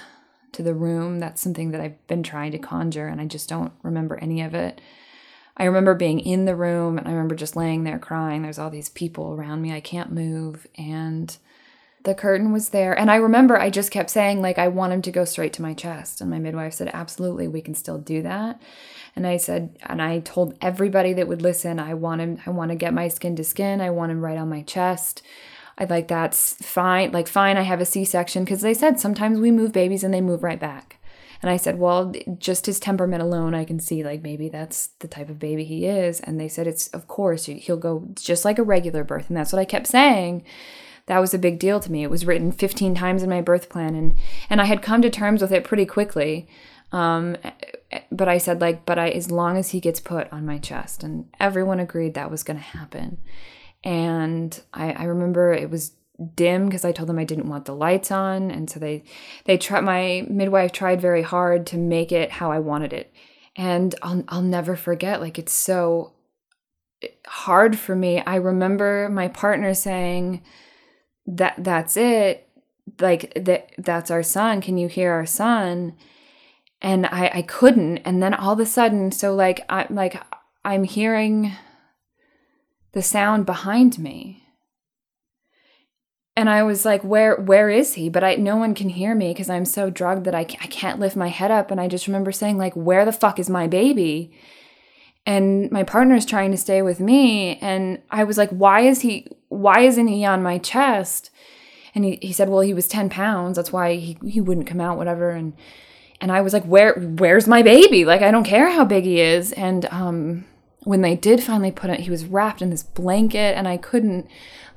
to 0.54 0.64
the 0.64 0.74
room. 0.74 1.20
That's 1.20 1.42
something 1.42 1.72
that 1.72 1.82
i've 1.82 2.08
been 2.08 2.24
trying 2.24 2.52
to 2.54 2.60
conjure 2.60 3.08
and 3.08 3.20
i 3.22 3.26
just 3.26 3.50
don't 3.50 3.74
remember 3.84 4.18
any 4.18 4.42
of 4.42 4.54
it. 4.54 4.82
I 5.58 5.66
remember 5.66 5.94
being 5.94 6.20
in 6.20 6.46
the 6.46 6.56
room 6.56 6.98
and 6.98 7.08
i 7.08 7.12
remember 7.12 7.36
just 7.36 7.56
laying 7.56 7.84
there 7.84 8.00
crying. 8.00 8.42
There's 8.42 8.60
all 8.60 8.70
these 8.70 8.90
people 8.90 9.34
around 9.34 9.62
me. 9.62 9.74
I 9.74 9.82
can't 9.82 10.12
move 10.12 10.68
and 10.78 11.36
the 12.04 12.16
curtain 12.16 12.52
was 12.52 12.70
there 12.70 12.98
and 12.98 13.12
i 13.12 13.16
remember 13.16 13.60
i 13.60 13.70
just 13.70 13.92
kept 13.92 14.10
saying 14.10 14.42
like 14.42 14.58
i 14.58 14.68
want 14.68 14.94
him 14.94 15.02
to 15.02 15.12
go 15.12 15.26
straight 15.26 15.54
to 15.54 15.62
my 15.62 15.74
chest 15.74 16.22
and 16.22 16.30
my 16.30 16.40
midwife 16.40 16.74
said 16.74 16.90
absolutely 16.94 17.48
we 17.48 17.62
can 17.62 17.76
still 17.76 17.98
do 17.98 18.22
that 18.22 18.60
and 19.16 19.28
I 19.28 19.36
said, 19.36 19.78
and 19.82 20.02
I 20.02 20.20
told 20.20 20.58
everybody 20.62 21.14
that 21.14 21.28
would 21.28 21.42
listen, 21.42 21.80
I 21.80 21.94
want 21.94 22.22
him, 22.22 22.40
I 22.46 22.52
want 22.52 22.72
to 22.72 22.76
get 22.76 22.94
my 22.94 23.08
skin 23.08 23.36
to 23.36 23.44
skin. 23.44 23.82
I 23.82 23.90
want 23.90 24.12
him 24.12 24.22
right 24.24 24.38
on 24.38 24.50
my 24.50 24.62
chest. 24.62 25.22
I 25.78 25.86
like 25.86 26.08
that's 26.08 26.54
fine. 26.66 27.12
Like, 27.12 27.28
fine, 27.28 27.58
I 27.58 27.62
have 27.62 27.82
a 27.82 27.86
C 27.86 28.06
section. 28.06 28.44
Because 28.44 28.62
they 28.62 28.74
said 28.74 29.00
sometimes 29.00 29.40
we 29.40 29.52
move 29.52 29.72
babies 29.72 30.04
and 30.04 30.14
they 30.14 30.22
move 30.22 30.44
right 30.44 30.60
back. 30.60 30.98
And 31.42 31.50
I 31.50 31.58
said, 31.58 31.80
well, 31.80 32.14
just 32.38 32.66
his 32.66 32.80
temperament 32.82 33.22
alone, 33.22 33.54
I 33.54 33.64
can 33.64 33.80
see 33.80 34.04
like 34.04 34.22
maybe 34.22 34.50
that's 34.50 34.88
the 35.00 35.08
type 35.08 35.30
of 35.30 35.40
baby 35.40 35.64
he 35.64 35.86
is. 35.86 36.20
And 36.20 36.40
they 36.40 36.50
said, 36.50 36.68
it's 36.68 36.88
of 36.90 37.08
course, 37.08 37.46
he'll 37.46 37.78
go 37.78 38.08
just 38.16 38.44
like 38.44 38.60
a 38.60 38.64
regular 38.64 39.06
birth. 39.06 39.30
And 39.30 39.38
that's 39.38 39.54
what 39.54 39.60
I 39.60 39.66
kept 39.66 39.88
saying. 39.88 40.44
That 41.10 41.20
was 41.20 41.34
a 41.34 41.40
big 41.40 41.58
deal 41.58 41.80
to 41.80 41.92
me. 41.92 42.04
It 42.04 42.10
was 42.12 42.26
written 42.26 42.52
15 42.52 42.94
times 42.94 43.24
in 43.24 43.30
my 43.30 43.42
birth 43.42 43.68
plan. 43.68 43.96
And, 43.96 44.16
and 44.48 44.62
I 44.62 44.66
had 44.66 44.84
come 44.84 45.02
to 45.02 45.10
terms 45.10 45.42
with 45.42 45.52
it 45.52 45.64
pretty 45.64 45.86
quickly. 45.86 46.48
Um, 46.92 47.36
but 48.12 48.28
I 48.28 48.38
said 48.38 48.62
like, 48.62 48.86
but 48.86 49.00
I 49.00 49.10
as 49.10 49.32
long 49.32 49.58
as 49.58 49.72
he 49.72 49.80
gets 49.80 50.00
put 50.00 50.32
on 50.32 50.46
my 50.46 50.60
chest, 50.60 51.04
and 51.04 51.28
everyone 51.40 51.80
agreed 51.80 52.14
that 52.14 52.32
was 52.32 52.44
going 52.44 52.58
to 52.58 52.64
happen. 52.64 53.18
And 53.84 54.62
I, 54.74 54.92
I 54.94 55.04
remember 55.06 55.52
it 55.52 55.70
was 55.70 55.94
dim 56.36 56.66
because 56.66 56.86
I 56.86 56.92
told 56.92 57.10
them 57.10 57.20
I 57.20 57.24
didn't 57.24 57.50
want 57.50 57.66
the 57.66 57.76
lights 57.76 58.12
on, 58.12 58.52
and 58.52 58.70
so 58.70 58.80
they 58.80 59.04
they 59.46 59.58
tried. 59.58 59.82
My 59.82 60.26
midwife 60.30 60.72
tried 60.72 61.02
very 61.02 61.22
hard 61.22 61.66
to 61.68 61.78
make 61.78 62.12
it 62.12 62.32
how 62.32 62.52
I 62.52 62.60
wanted 62.60 62.94
it, 62.94 63.12
and 63.56 63.96
I'll 64.02 64.24
I'll 64.28 64.42
never 64.42 64.76
forget. 64.76 65.22
Like 65.22 65.40
it's 65.40 65.54
so 65.54 66.14
hard 67.26 67.78
for 67.78 67.96
me. 67.96 68.20
I 68.22 68.36
remember 68.36 69.10
my 69.10 69.28
partner 69.28 69.74
saying 69.74 70.42
that 71.38 71.56
that's 71.60 71.96
it. 71.96 72.48
Like 73.00 73.32
that 73.36 73.72
that's 73.78 74.12
our 74.12 74.24
son. 74.24 74.62
Can 74.62 74.78
you 74.78 74.88
hear 74.88 75.12
our 75.12 75.26
son? 75.26 75.96
And 76.82 77.06
I, 77.06 77.32
I 77.36 77.42
couldn't. 77.44 78.00
And 78.00 78.22
then 78.24 78.34
all 78.34 78.54
of 78.54 78.60
a 78.60 78.66
sudden 78.66 79.12
so 79.12 79.34
like 79.36 79.66
i'm 79.70 79.88
like 79.90 80.22
i'm 80.66 80.84
hearing 80.84 81.54
the 82.94 83.02
sound 83.02 83.46
behind 83.46 84.00
me. 84.00 84.44
And 86.36 86.50
i 86.50 86.64
was 86.64 86.86
like 86.86 87.04
where 87.04 87.36
where 87.36 87.70
is 87.70 87.94
he? 87.94 88.10
But 88.10 88.24
i 88.24 88.36
no 88.36 88.56
one 88.56 88.74
can 88.74 88.90
hear 88.90 89.14
me 89.14 89.32
because 89.32 89.50
i'm 89.50 89.66
so 89.66 89.90
drugged 89.90 90.26
that 90.26 90.36
I, 90.36 90.42
I 90.42 90.68
can't 90.68 91.00
lift 91.00 91.16
my 91.16 91.28
head 91.28 91.52
up. 91.52 91.70
And 91.70 91.80
i 91.80 91.88
just 91.88 92.08
remember 92.08 92.32
saying 92.32 92.58
like 92.58 92.74
where 92.74 93.06
the 93.06 93.12
fuck 93.12 93.40
is 93.40 93.50
my 93.50 93.68
baby 93.68 94.34
and 95.26 95.72
my 95.72 95.84
partner's 95.84 96.26
trying 96.26 96.52
to 96.52 96.58
stay 96.58 96.82
with 96.82 97.00
me 97.00 97.58
and 97.58 98.02
i 98.12 98.24
was 98.24 98.38
like 98.38 98.50
why 98.50 98.82
is 98.82 99.02
he 99.02 99.28
why 99.50 99.82
isn't 99.82 100.08
he 100.08 100.26
on 100.26 100.42
my 100.42 100.58
chest 100.58 101.30
and 101.96 102.06
he, 102.06 102.20
he 102.22 102.34
said 102.34 102.50
well 102.50 102.62
he 102.62 102.74
was 102.74 102.88
10 102.88 103.10
pounds 103.10 103.56
that's 103.56 103.74
why 103.74 103.96
he, 103.96 104.18
he 104.26 104.42
wouldn't 104.42 104.68
come 104.68 104.82
out 104.82 104.98
whatever 104.98 105.32
and 105.32 105.54
and 106.22 106.32
I 106.32 106.42
was 106.42 106.54
like, 106.54 106.64
"Where? 106.66 106.94
Where's 106.94 107.48
my 107.48 107.62
baby? 107.62 108.06
Like, 108.06 108.22
I 108.22 108.32
don't 108.32 108.44
care 108.44 108.70
how 108.70 108.86
big 108.86 109.04
he 109.04 109.22
is." 109.22 109.52
And 109.54 109.86
um, 109.86 110.46
when 110.84 111.02
they 111.02 111.16
did 111.16 111.42
finally 111.42 111.72
put 111.72 111.90
it, 111.90 112.02
he 112.02 112.10
was 112.10 112.26
wrapped 112.26 112.62
in 112.62 112.70
this 112.70 112.84
blanket, 112.84 113.56
and 113.56 113.68
I 113.68 113.78
couldn't, 113.78 114.28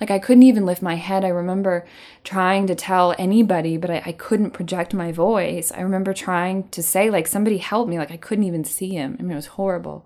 like, 0.02 0.10
I 0.10 0.18
couldn't 0.18 0.42
even 0.42 0.66
lift 0.66 0.82
my 0.82 0.96
head. 0.96 1.24
I 1.24 1.28
remember 1.28 1.86
trying 2.24 2.66
to 2.66 2.74
tell 2.74 3.14
anybody, 3.18 3.76
but 3.76 3.88
I, 3.88 4.02
I 4.04 4.10
couldn't 4.10 4.50
project 4.50 4.92
my 4.92 5.12
voice. 5.12 5.70
I 5.70 5.80
remember 5.80 6.12
trying 6.12 6.68
to 6.70 6.82
say, 6.82 7.08
like, 7.08 7.28
somebody 7.28 7.58
help 7.58 7.88
me. 7.88 7.98
Like, 7.98 8.10
I 8.10 8.16
couldn't 8.16 8.42
even 8.42 8.64
see 8.64 8.88
him. 8.88 9.16
I 9.20 9.22
mean, 9.22 9.30
it 9.30 9.36
was 9.36 9.46
horrible. 9.46 10.04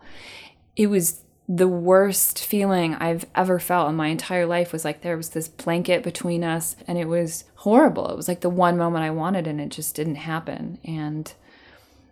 It 0.77 0.89
was 0.89 1.23
the 1.49 1.67
worst 1.67 2.45
feeling 2.45 2.95
I've 2.97 3.25
ever 3.35 3.59
felt 3.59 3.89
in 3.89 3.97
my 3.97 4.09
entire 4.09 4.45
life 4.45 4.71
was 4.71 4.85
like 4.85 5.01
there 5.01 5.17
was 5.17 5.31
this 5.31 5.49
blanket 5.49 6.03
between 6.03 6.45
us 6.45 6.77
and 6.87 6.99
it 6.99 7.09
was 7.09 7.45
horrible. 7.55 8.11
It 8.11 8.17
was 8.19 8.29
like 8.29 8.43
the 8.43 8.51
one 8.51 8.77
moment 8.77 9.03
I 9.03 9.11
wanted 9.11 9.47
and 9.47 9.63
it 9.63 9.71
just 9.71 9.95
didn't 9.95 10.17
happen. 10.17 10.79
And 10.85 11.33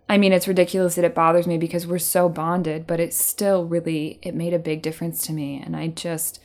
I 0.09 0.17
mean, 0.17 0.33
it's 0.33 0.47
ridiculous 0.47 0.95
that 0.95 1.05
it 1.05 1.13
bothers 1.13 1.45
me 1.45 1.59
because 1.59 1.85
we're 1.85 1.99
so 1.99 2.29
bonded, 2.29 2.87
but 2.87 2.99
it 2.99 3.13
still 3.13 3.65
really 3.65 4.17
it 4.23 4.33
made 4.33 4.55
a 4.55 4.59
big 4.59 4.81
difference 4.81 5.21
to 5.27 5.33
me 5.33 5.61
and 5.63 5.75
I 5.75 5.89
just 5.89 6.39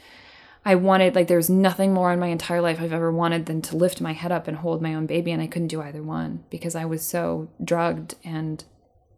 I 0.64 0.74
wanted 0.74 1.14
like 1.14 1.28
there 1.28 1.36
was 1.36 1.48
nothing 1.48 1.94
more 1.94 2.12
in 2.12 2.20
my 2.20 2.26
entire 2.26 2.60
life 2.60 2.80
I've 2.80 2.92
ever 2.92 3.10
wanted 3.10 3.46
than 3.46 3.62
to 3.62 3.76
lift 3.76 4.00
my 4.00 4.12
head 4.12 4.30
up 4.30 4.46
and 4.46 4.58
hold 4.58 4.82
my 4.82 4.94
own 4.94 5.06
baby 5.06 5.32
and 5.32 5.40
I 5.40 5.46
couldn't 5.46 5.68
do 5.68 5.80
either 5.80 6.02
one 6.02 6.44
because 6.50 6.74
I 6.74 6.84
was 6.84 7.02
so 7.02 7.48
drugged 7.64 8.14
and 8.24 8.62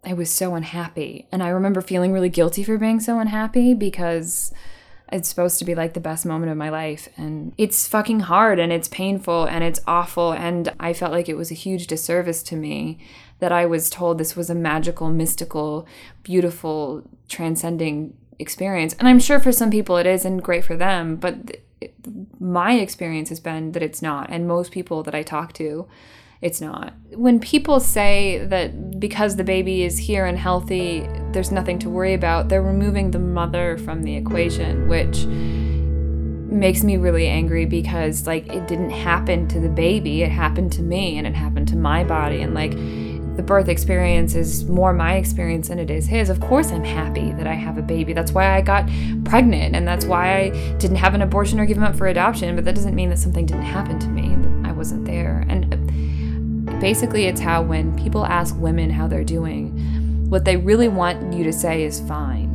I 0.05 0.13
was 0.15 0.31
so 0.31 0.55
unhappy. 0.55 1.27
And 1.33 1.43
I 1.43 1.49
remember 1.49 1.81
feeling 1.81 2.13
really 2.13 2.29
guilty 2.29 2.63
for 2.65 2.79
being 2.79 3.01
so 3.01 3.19
unhappy 3.19 3.75
because 3.75 4.53
it's 5.11 5.29
supposed 5.29 5.59
to 5.59 5.65
be 5.65 5.75
like 5.75 5.95
the 5.95 6.01
best 6.01 6.25
moment 6.25 6.51
of 6.51 6.57
my 6.57 6.71
life. 6.71 7.09
And 7.17 7.53
it's 7.59 7.87
fucking 7.87 8.21
hard 8.21 8.59
and 8.59 8.73
it's 8.73 8.89
painful 8.89 9.45
and 9.45 9.63
it's 9.63 9.81
awful. 9.87 10.33
And 10.33 10.73
I 10.81 10.93
felt 10.93 11.13
like 11.13 11.29
it 11.29 11.37
was 11.37 11.51
a 11.51 11.55
huge 11.55 11.87
disservice 11.87 12.43
to 12.45 12.57
me 12.57 12.99
that 13.39 13.53
I 13.53 13.67
was 13.67 13.91
told 13.91 14.19
this 14.19 14.37
was 14.37 14.49
a 14.49 14.55
magical, 14.55 15.11
mystical, 15.11 15.87
beautiful, 16.23 17.03
transcending 17.29 18.17
experience. 18.43 18.95
And 18.99 19.09
I'm 19.09 19.19
sure 19.19 19.41
for 19.41 19.53
some 19.53 19.71
people 19.71 19.97
it 19.97 20.07
is 20.07 20.27
and 20.27 20.43
great 20.43 20.65
for 20.65 20.77
them. 20.77 21.17
But 21.17 21.57
my 22.39 22.75
experience 22.75 23.31
has 23.31 23.41
been 23.41 23.73
that 23.73 23.83
it's 23.83 24.03
not. 24.03 24.29
And 24.31 24.47
most 24.47 24.73
people 24.73 25.03
that 25.05 25.15
I 25.15 25.23
talk 25.23 25.55
to, 25.55 25.89
it's 26.43 26.61
not. 26.61 26.93
When 27.15 27.39
people 27.39 27.79
say 27.81 28.45
that 28.47 28.99
because 29.01 29.37
the 29.37 29.45
baby 29.45 29.85
is 29.85 29.97
here 29.97 30.27
and 30.27 30.37
healthy, 30.37 31.07
there's 31.31 31.53
nothing 31.53 31.79
to 31.79 31.89
worry 31.89 32.15
about, 32.15 32.49
they're 32.49 32.63
removing 32.63 33.13
the 33.13 33.21
mother 33.21 33.79
from 33.79 34.03
the 34.03 34.17
equation, 34.17 34.89
which 34.89 35.25
makes 36.53 36.83
me 36.85 36.97
really 36.97 37.29
angry 37.29 37.65
because 37.65 38.27
like 38.27 38.47
it 38.53 38.67
didn't 38.69 38.91
happen 38.91 39.49
to 39.49 39.61
the 39.61 39.69
baby, 39.69 40.23
it 40.23 40.31
happened 40.31 40.73
to 40.73 40.83
me 40.83 41.17
and 41.17 41.27
it 41.27 41.35
happened 41.35 41.69
to 41.69 41.77
my 41.77 42.05
body 42.05 42.43
and 42.43 42.55
like 42.55 42.73
the 43.37 43.43
birth 43.43 43.69
experience 43.69 44.35
is 44.35 44.65
more 44.65 44.93
my 44.93 45.15
experience 45.15 45.69
than 45.69 45.79
it 45.79 45.91
is 45.91 46.07
his. 46.07 46.29
Of 46.29 46.41
course, 46.41 46.71
I'm 46.71 46.85
happy 46.85 47.33
that 47.33 47.47
I 47.47 47.55
have 47.55 47.79
a 47.79 47.83
baby. 47.83 48.13
That's 48.13 48.33
why 48.33 48.55
I 48.55 48.61
got 48.61 48.89
pregnant, 49.25 49.75
and 49.75 49.87
that's 49.87 50.05
why 50.05 50.37
I 50.37 50.51
didn't 50.77 50.97
have 50.97 51.15
an 51.15 51.23
abortion 51.23 51.59
or 51.59 51.67
give 51.67 51.77
him 51.77 51.85
up 51.85 51.97
for 51.97 52.09
adoption. 52.09 52.55
But 52.55 52.65
that 52.67 52.75
doesn't 52.75 52.95
mean 52.95 53.11
that 53.11 53.19
something 53.19 53.47
didn't 53.47 53.63
happen 53.65 53.99
to 53.99 54.09
me 54.09 54.27
and 54.27 54.65
that 54.65 54.71
I 54.71 54.73
wasn't 54.73 55.05
there. 55.05 55.45
And 55.49 55.73
uh, 55.73 55.83
Basically, 56.83 57.27
it's 57.27 57.41
how 57.41 57.63
when 57.63 57.97
people 57.97 58.27
ask 58.27 58.57
women 58.59 58.91
how 58.91 59.07
they're 59.07 59.23
doing, 59.23 59.69
what 60.29 60.45
they 60.45 60.57
really 60.57 60.89
want 60.89 61.33
you 61.33 61.45
to 61.45 61.53
say 61.53 61.85
is 61.85 62.01
fine, 62.09 62.49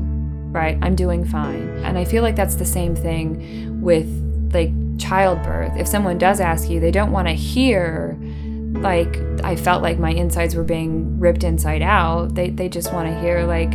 right? 0.51 0.77
I'm 0.81 0.95
doing 0.95 1.23
fine. 1.23 1.69
And 1.85 1.97
I 1.97 2.03
feel 2.03 2.23
like 2.23 2.35
that's 2.35 2.55
the 2.55 2.65
same 2.65 2.93
thing 2.93 3.81
with 3.81 4.05
like 4.53 4.71
childbirth. 4.99 5.77
If 5.77 5.87
someone 5.87 6.17
does 6.17 6.41
ask 6.41 6.69
you, 6.69 6.81
they 6.81 6.91
don't 6.91 7.13
want 7.13 7.29
to 7.29 7.33
hear 7.33 8.19
like 8.81 9.17
I 9.43 9.55
felt 9.55 9.81
like 9.81 9.99
my 9.99 10.11
insides 10.11 10.55
were 10.55 10.63
being 10.63 11.19
ripped 11.19 11.43
inside 11.43 11.81
out. 11.81 12.35
They 12.35 12.49
they 12.49 12.69
just 12.69 12.93
want 12.93 13.07
to 13.09 13.19
hear 13.19 13.45
like 13.45 13.73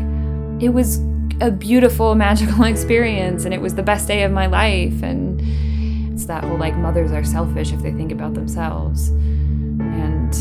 it 0.62 0.70
was 0.70 0.98
a 1.40 1.50
beautiful 1.50 2.14
magical 2.26 2.64
experience 2.64 3.44
and 3.44 3.52
it 3.54 3.60
was 3.60 3.74
the 3.74 3.82
best 3.82 4.06
day 4.06 4.22
of 4.22 4.32
my 4.32 4.46
life 4.46 5.02
and 5.02 5.40
it's 6.12 6.26
that 6.26 6.44
whole 6.44 6.58
like 6.58 6.76
mothers 6.76 7.10
are 7.10 7.24
selfish 7.24 7.72
if 7.72 7.82
they 7.82 7.92
think 7.92 8.12
about 8.12 8.34
themselves. 8.34 9.08
And 9.08 10.32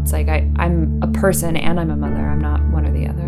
it's 0.00 0.12
like 0.12 0.28
I, 0.28 0.50
I'm 0.56 1.02
a 1.02 1.08
person 1.08 1.56
and 1.56 1.78
I'm 1.78 1.90
a 1.90 1.96
mother. 1.96 2.16
I'm 2.16 2.40
not 2.40 2.62
one 2.70 2.86
or 2.86 2.92
the 2.92 3.06
other. 3.06 3.23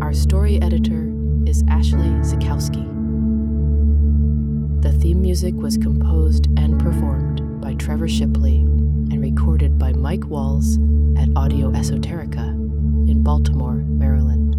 Our 0.00 0.14
story 0.14 0.58
editor 0.62 1.12
is 1.44 1.62
Ashley 1.68 2.08
Zakowski. 2.24 2.86
The 4.80 4.92
theme 4.92 5.20
music 5.20 5.52
was 5.56 5.76
composed 5.76 6.46
and 6.56 6.80
performed 6.80 7.60
by 7.60 7.74
Trevor 7.74 8.08
Shipley 8.08 8.60
and 8.60 9.20
recorded 9.20 9.78
by 9.78 9.92
Mike 9.92 10.24
Walls 10.24 10.78
at 11.18 11.28
Audio 11.36 11.70
Esoterica 11.72 12.48
in 13.10 13.22
Baltimore, 13.22 13.84
Maryland. 13.84 14.54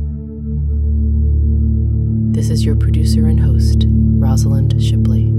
This 2.36 2.52
is 2.52 2.64
your 2.64 2.76
producer 2.76 3.26
and 3.26 3.40
host, 3.40 3.86
Rosalind 3.88 4.80
Shipley. 4.80 5.32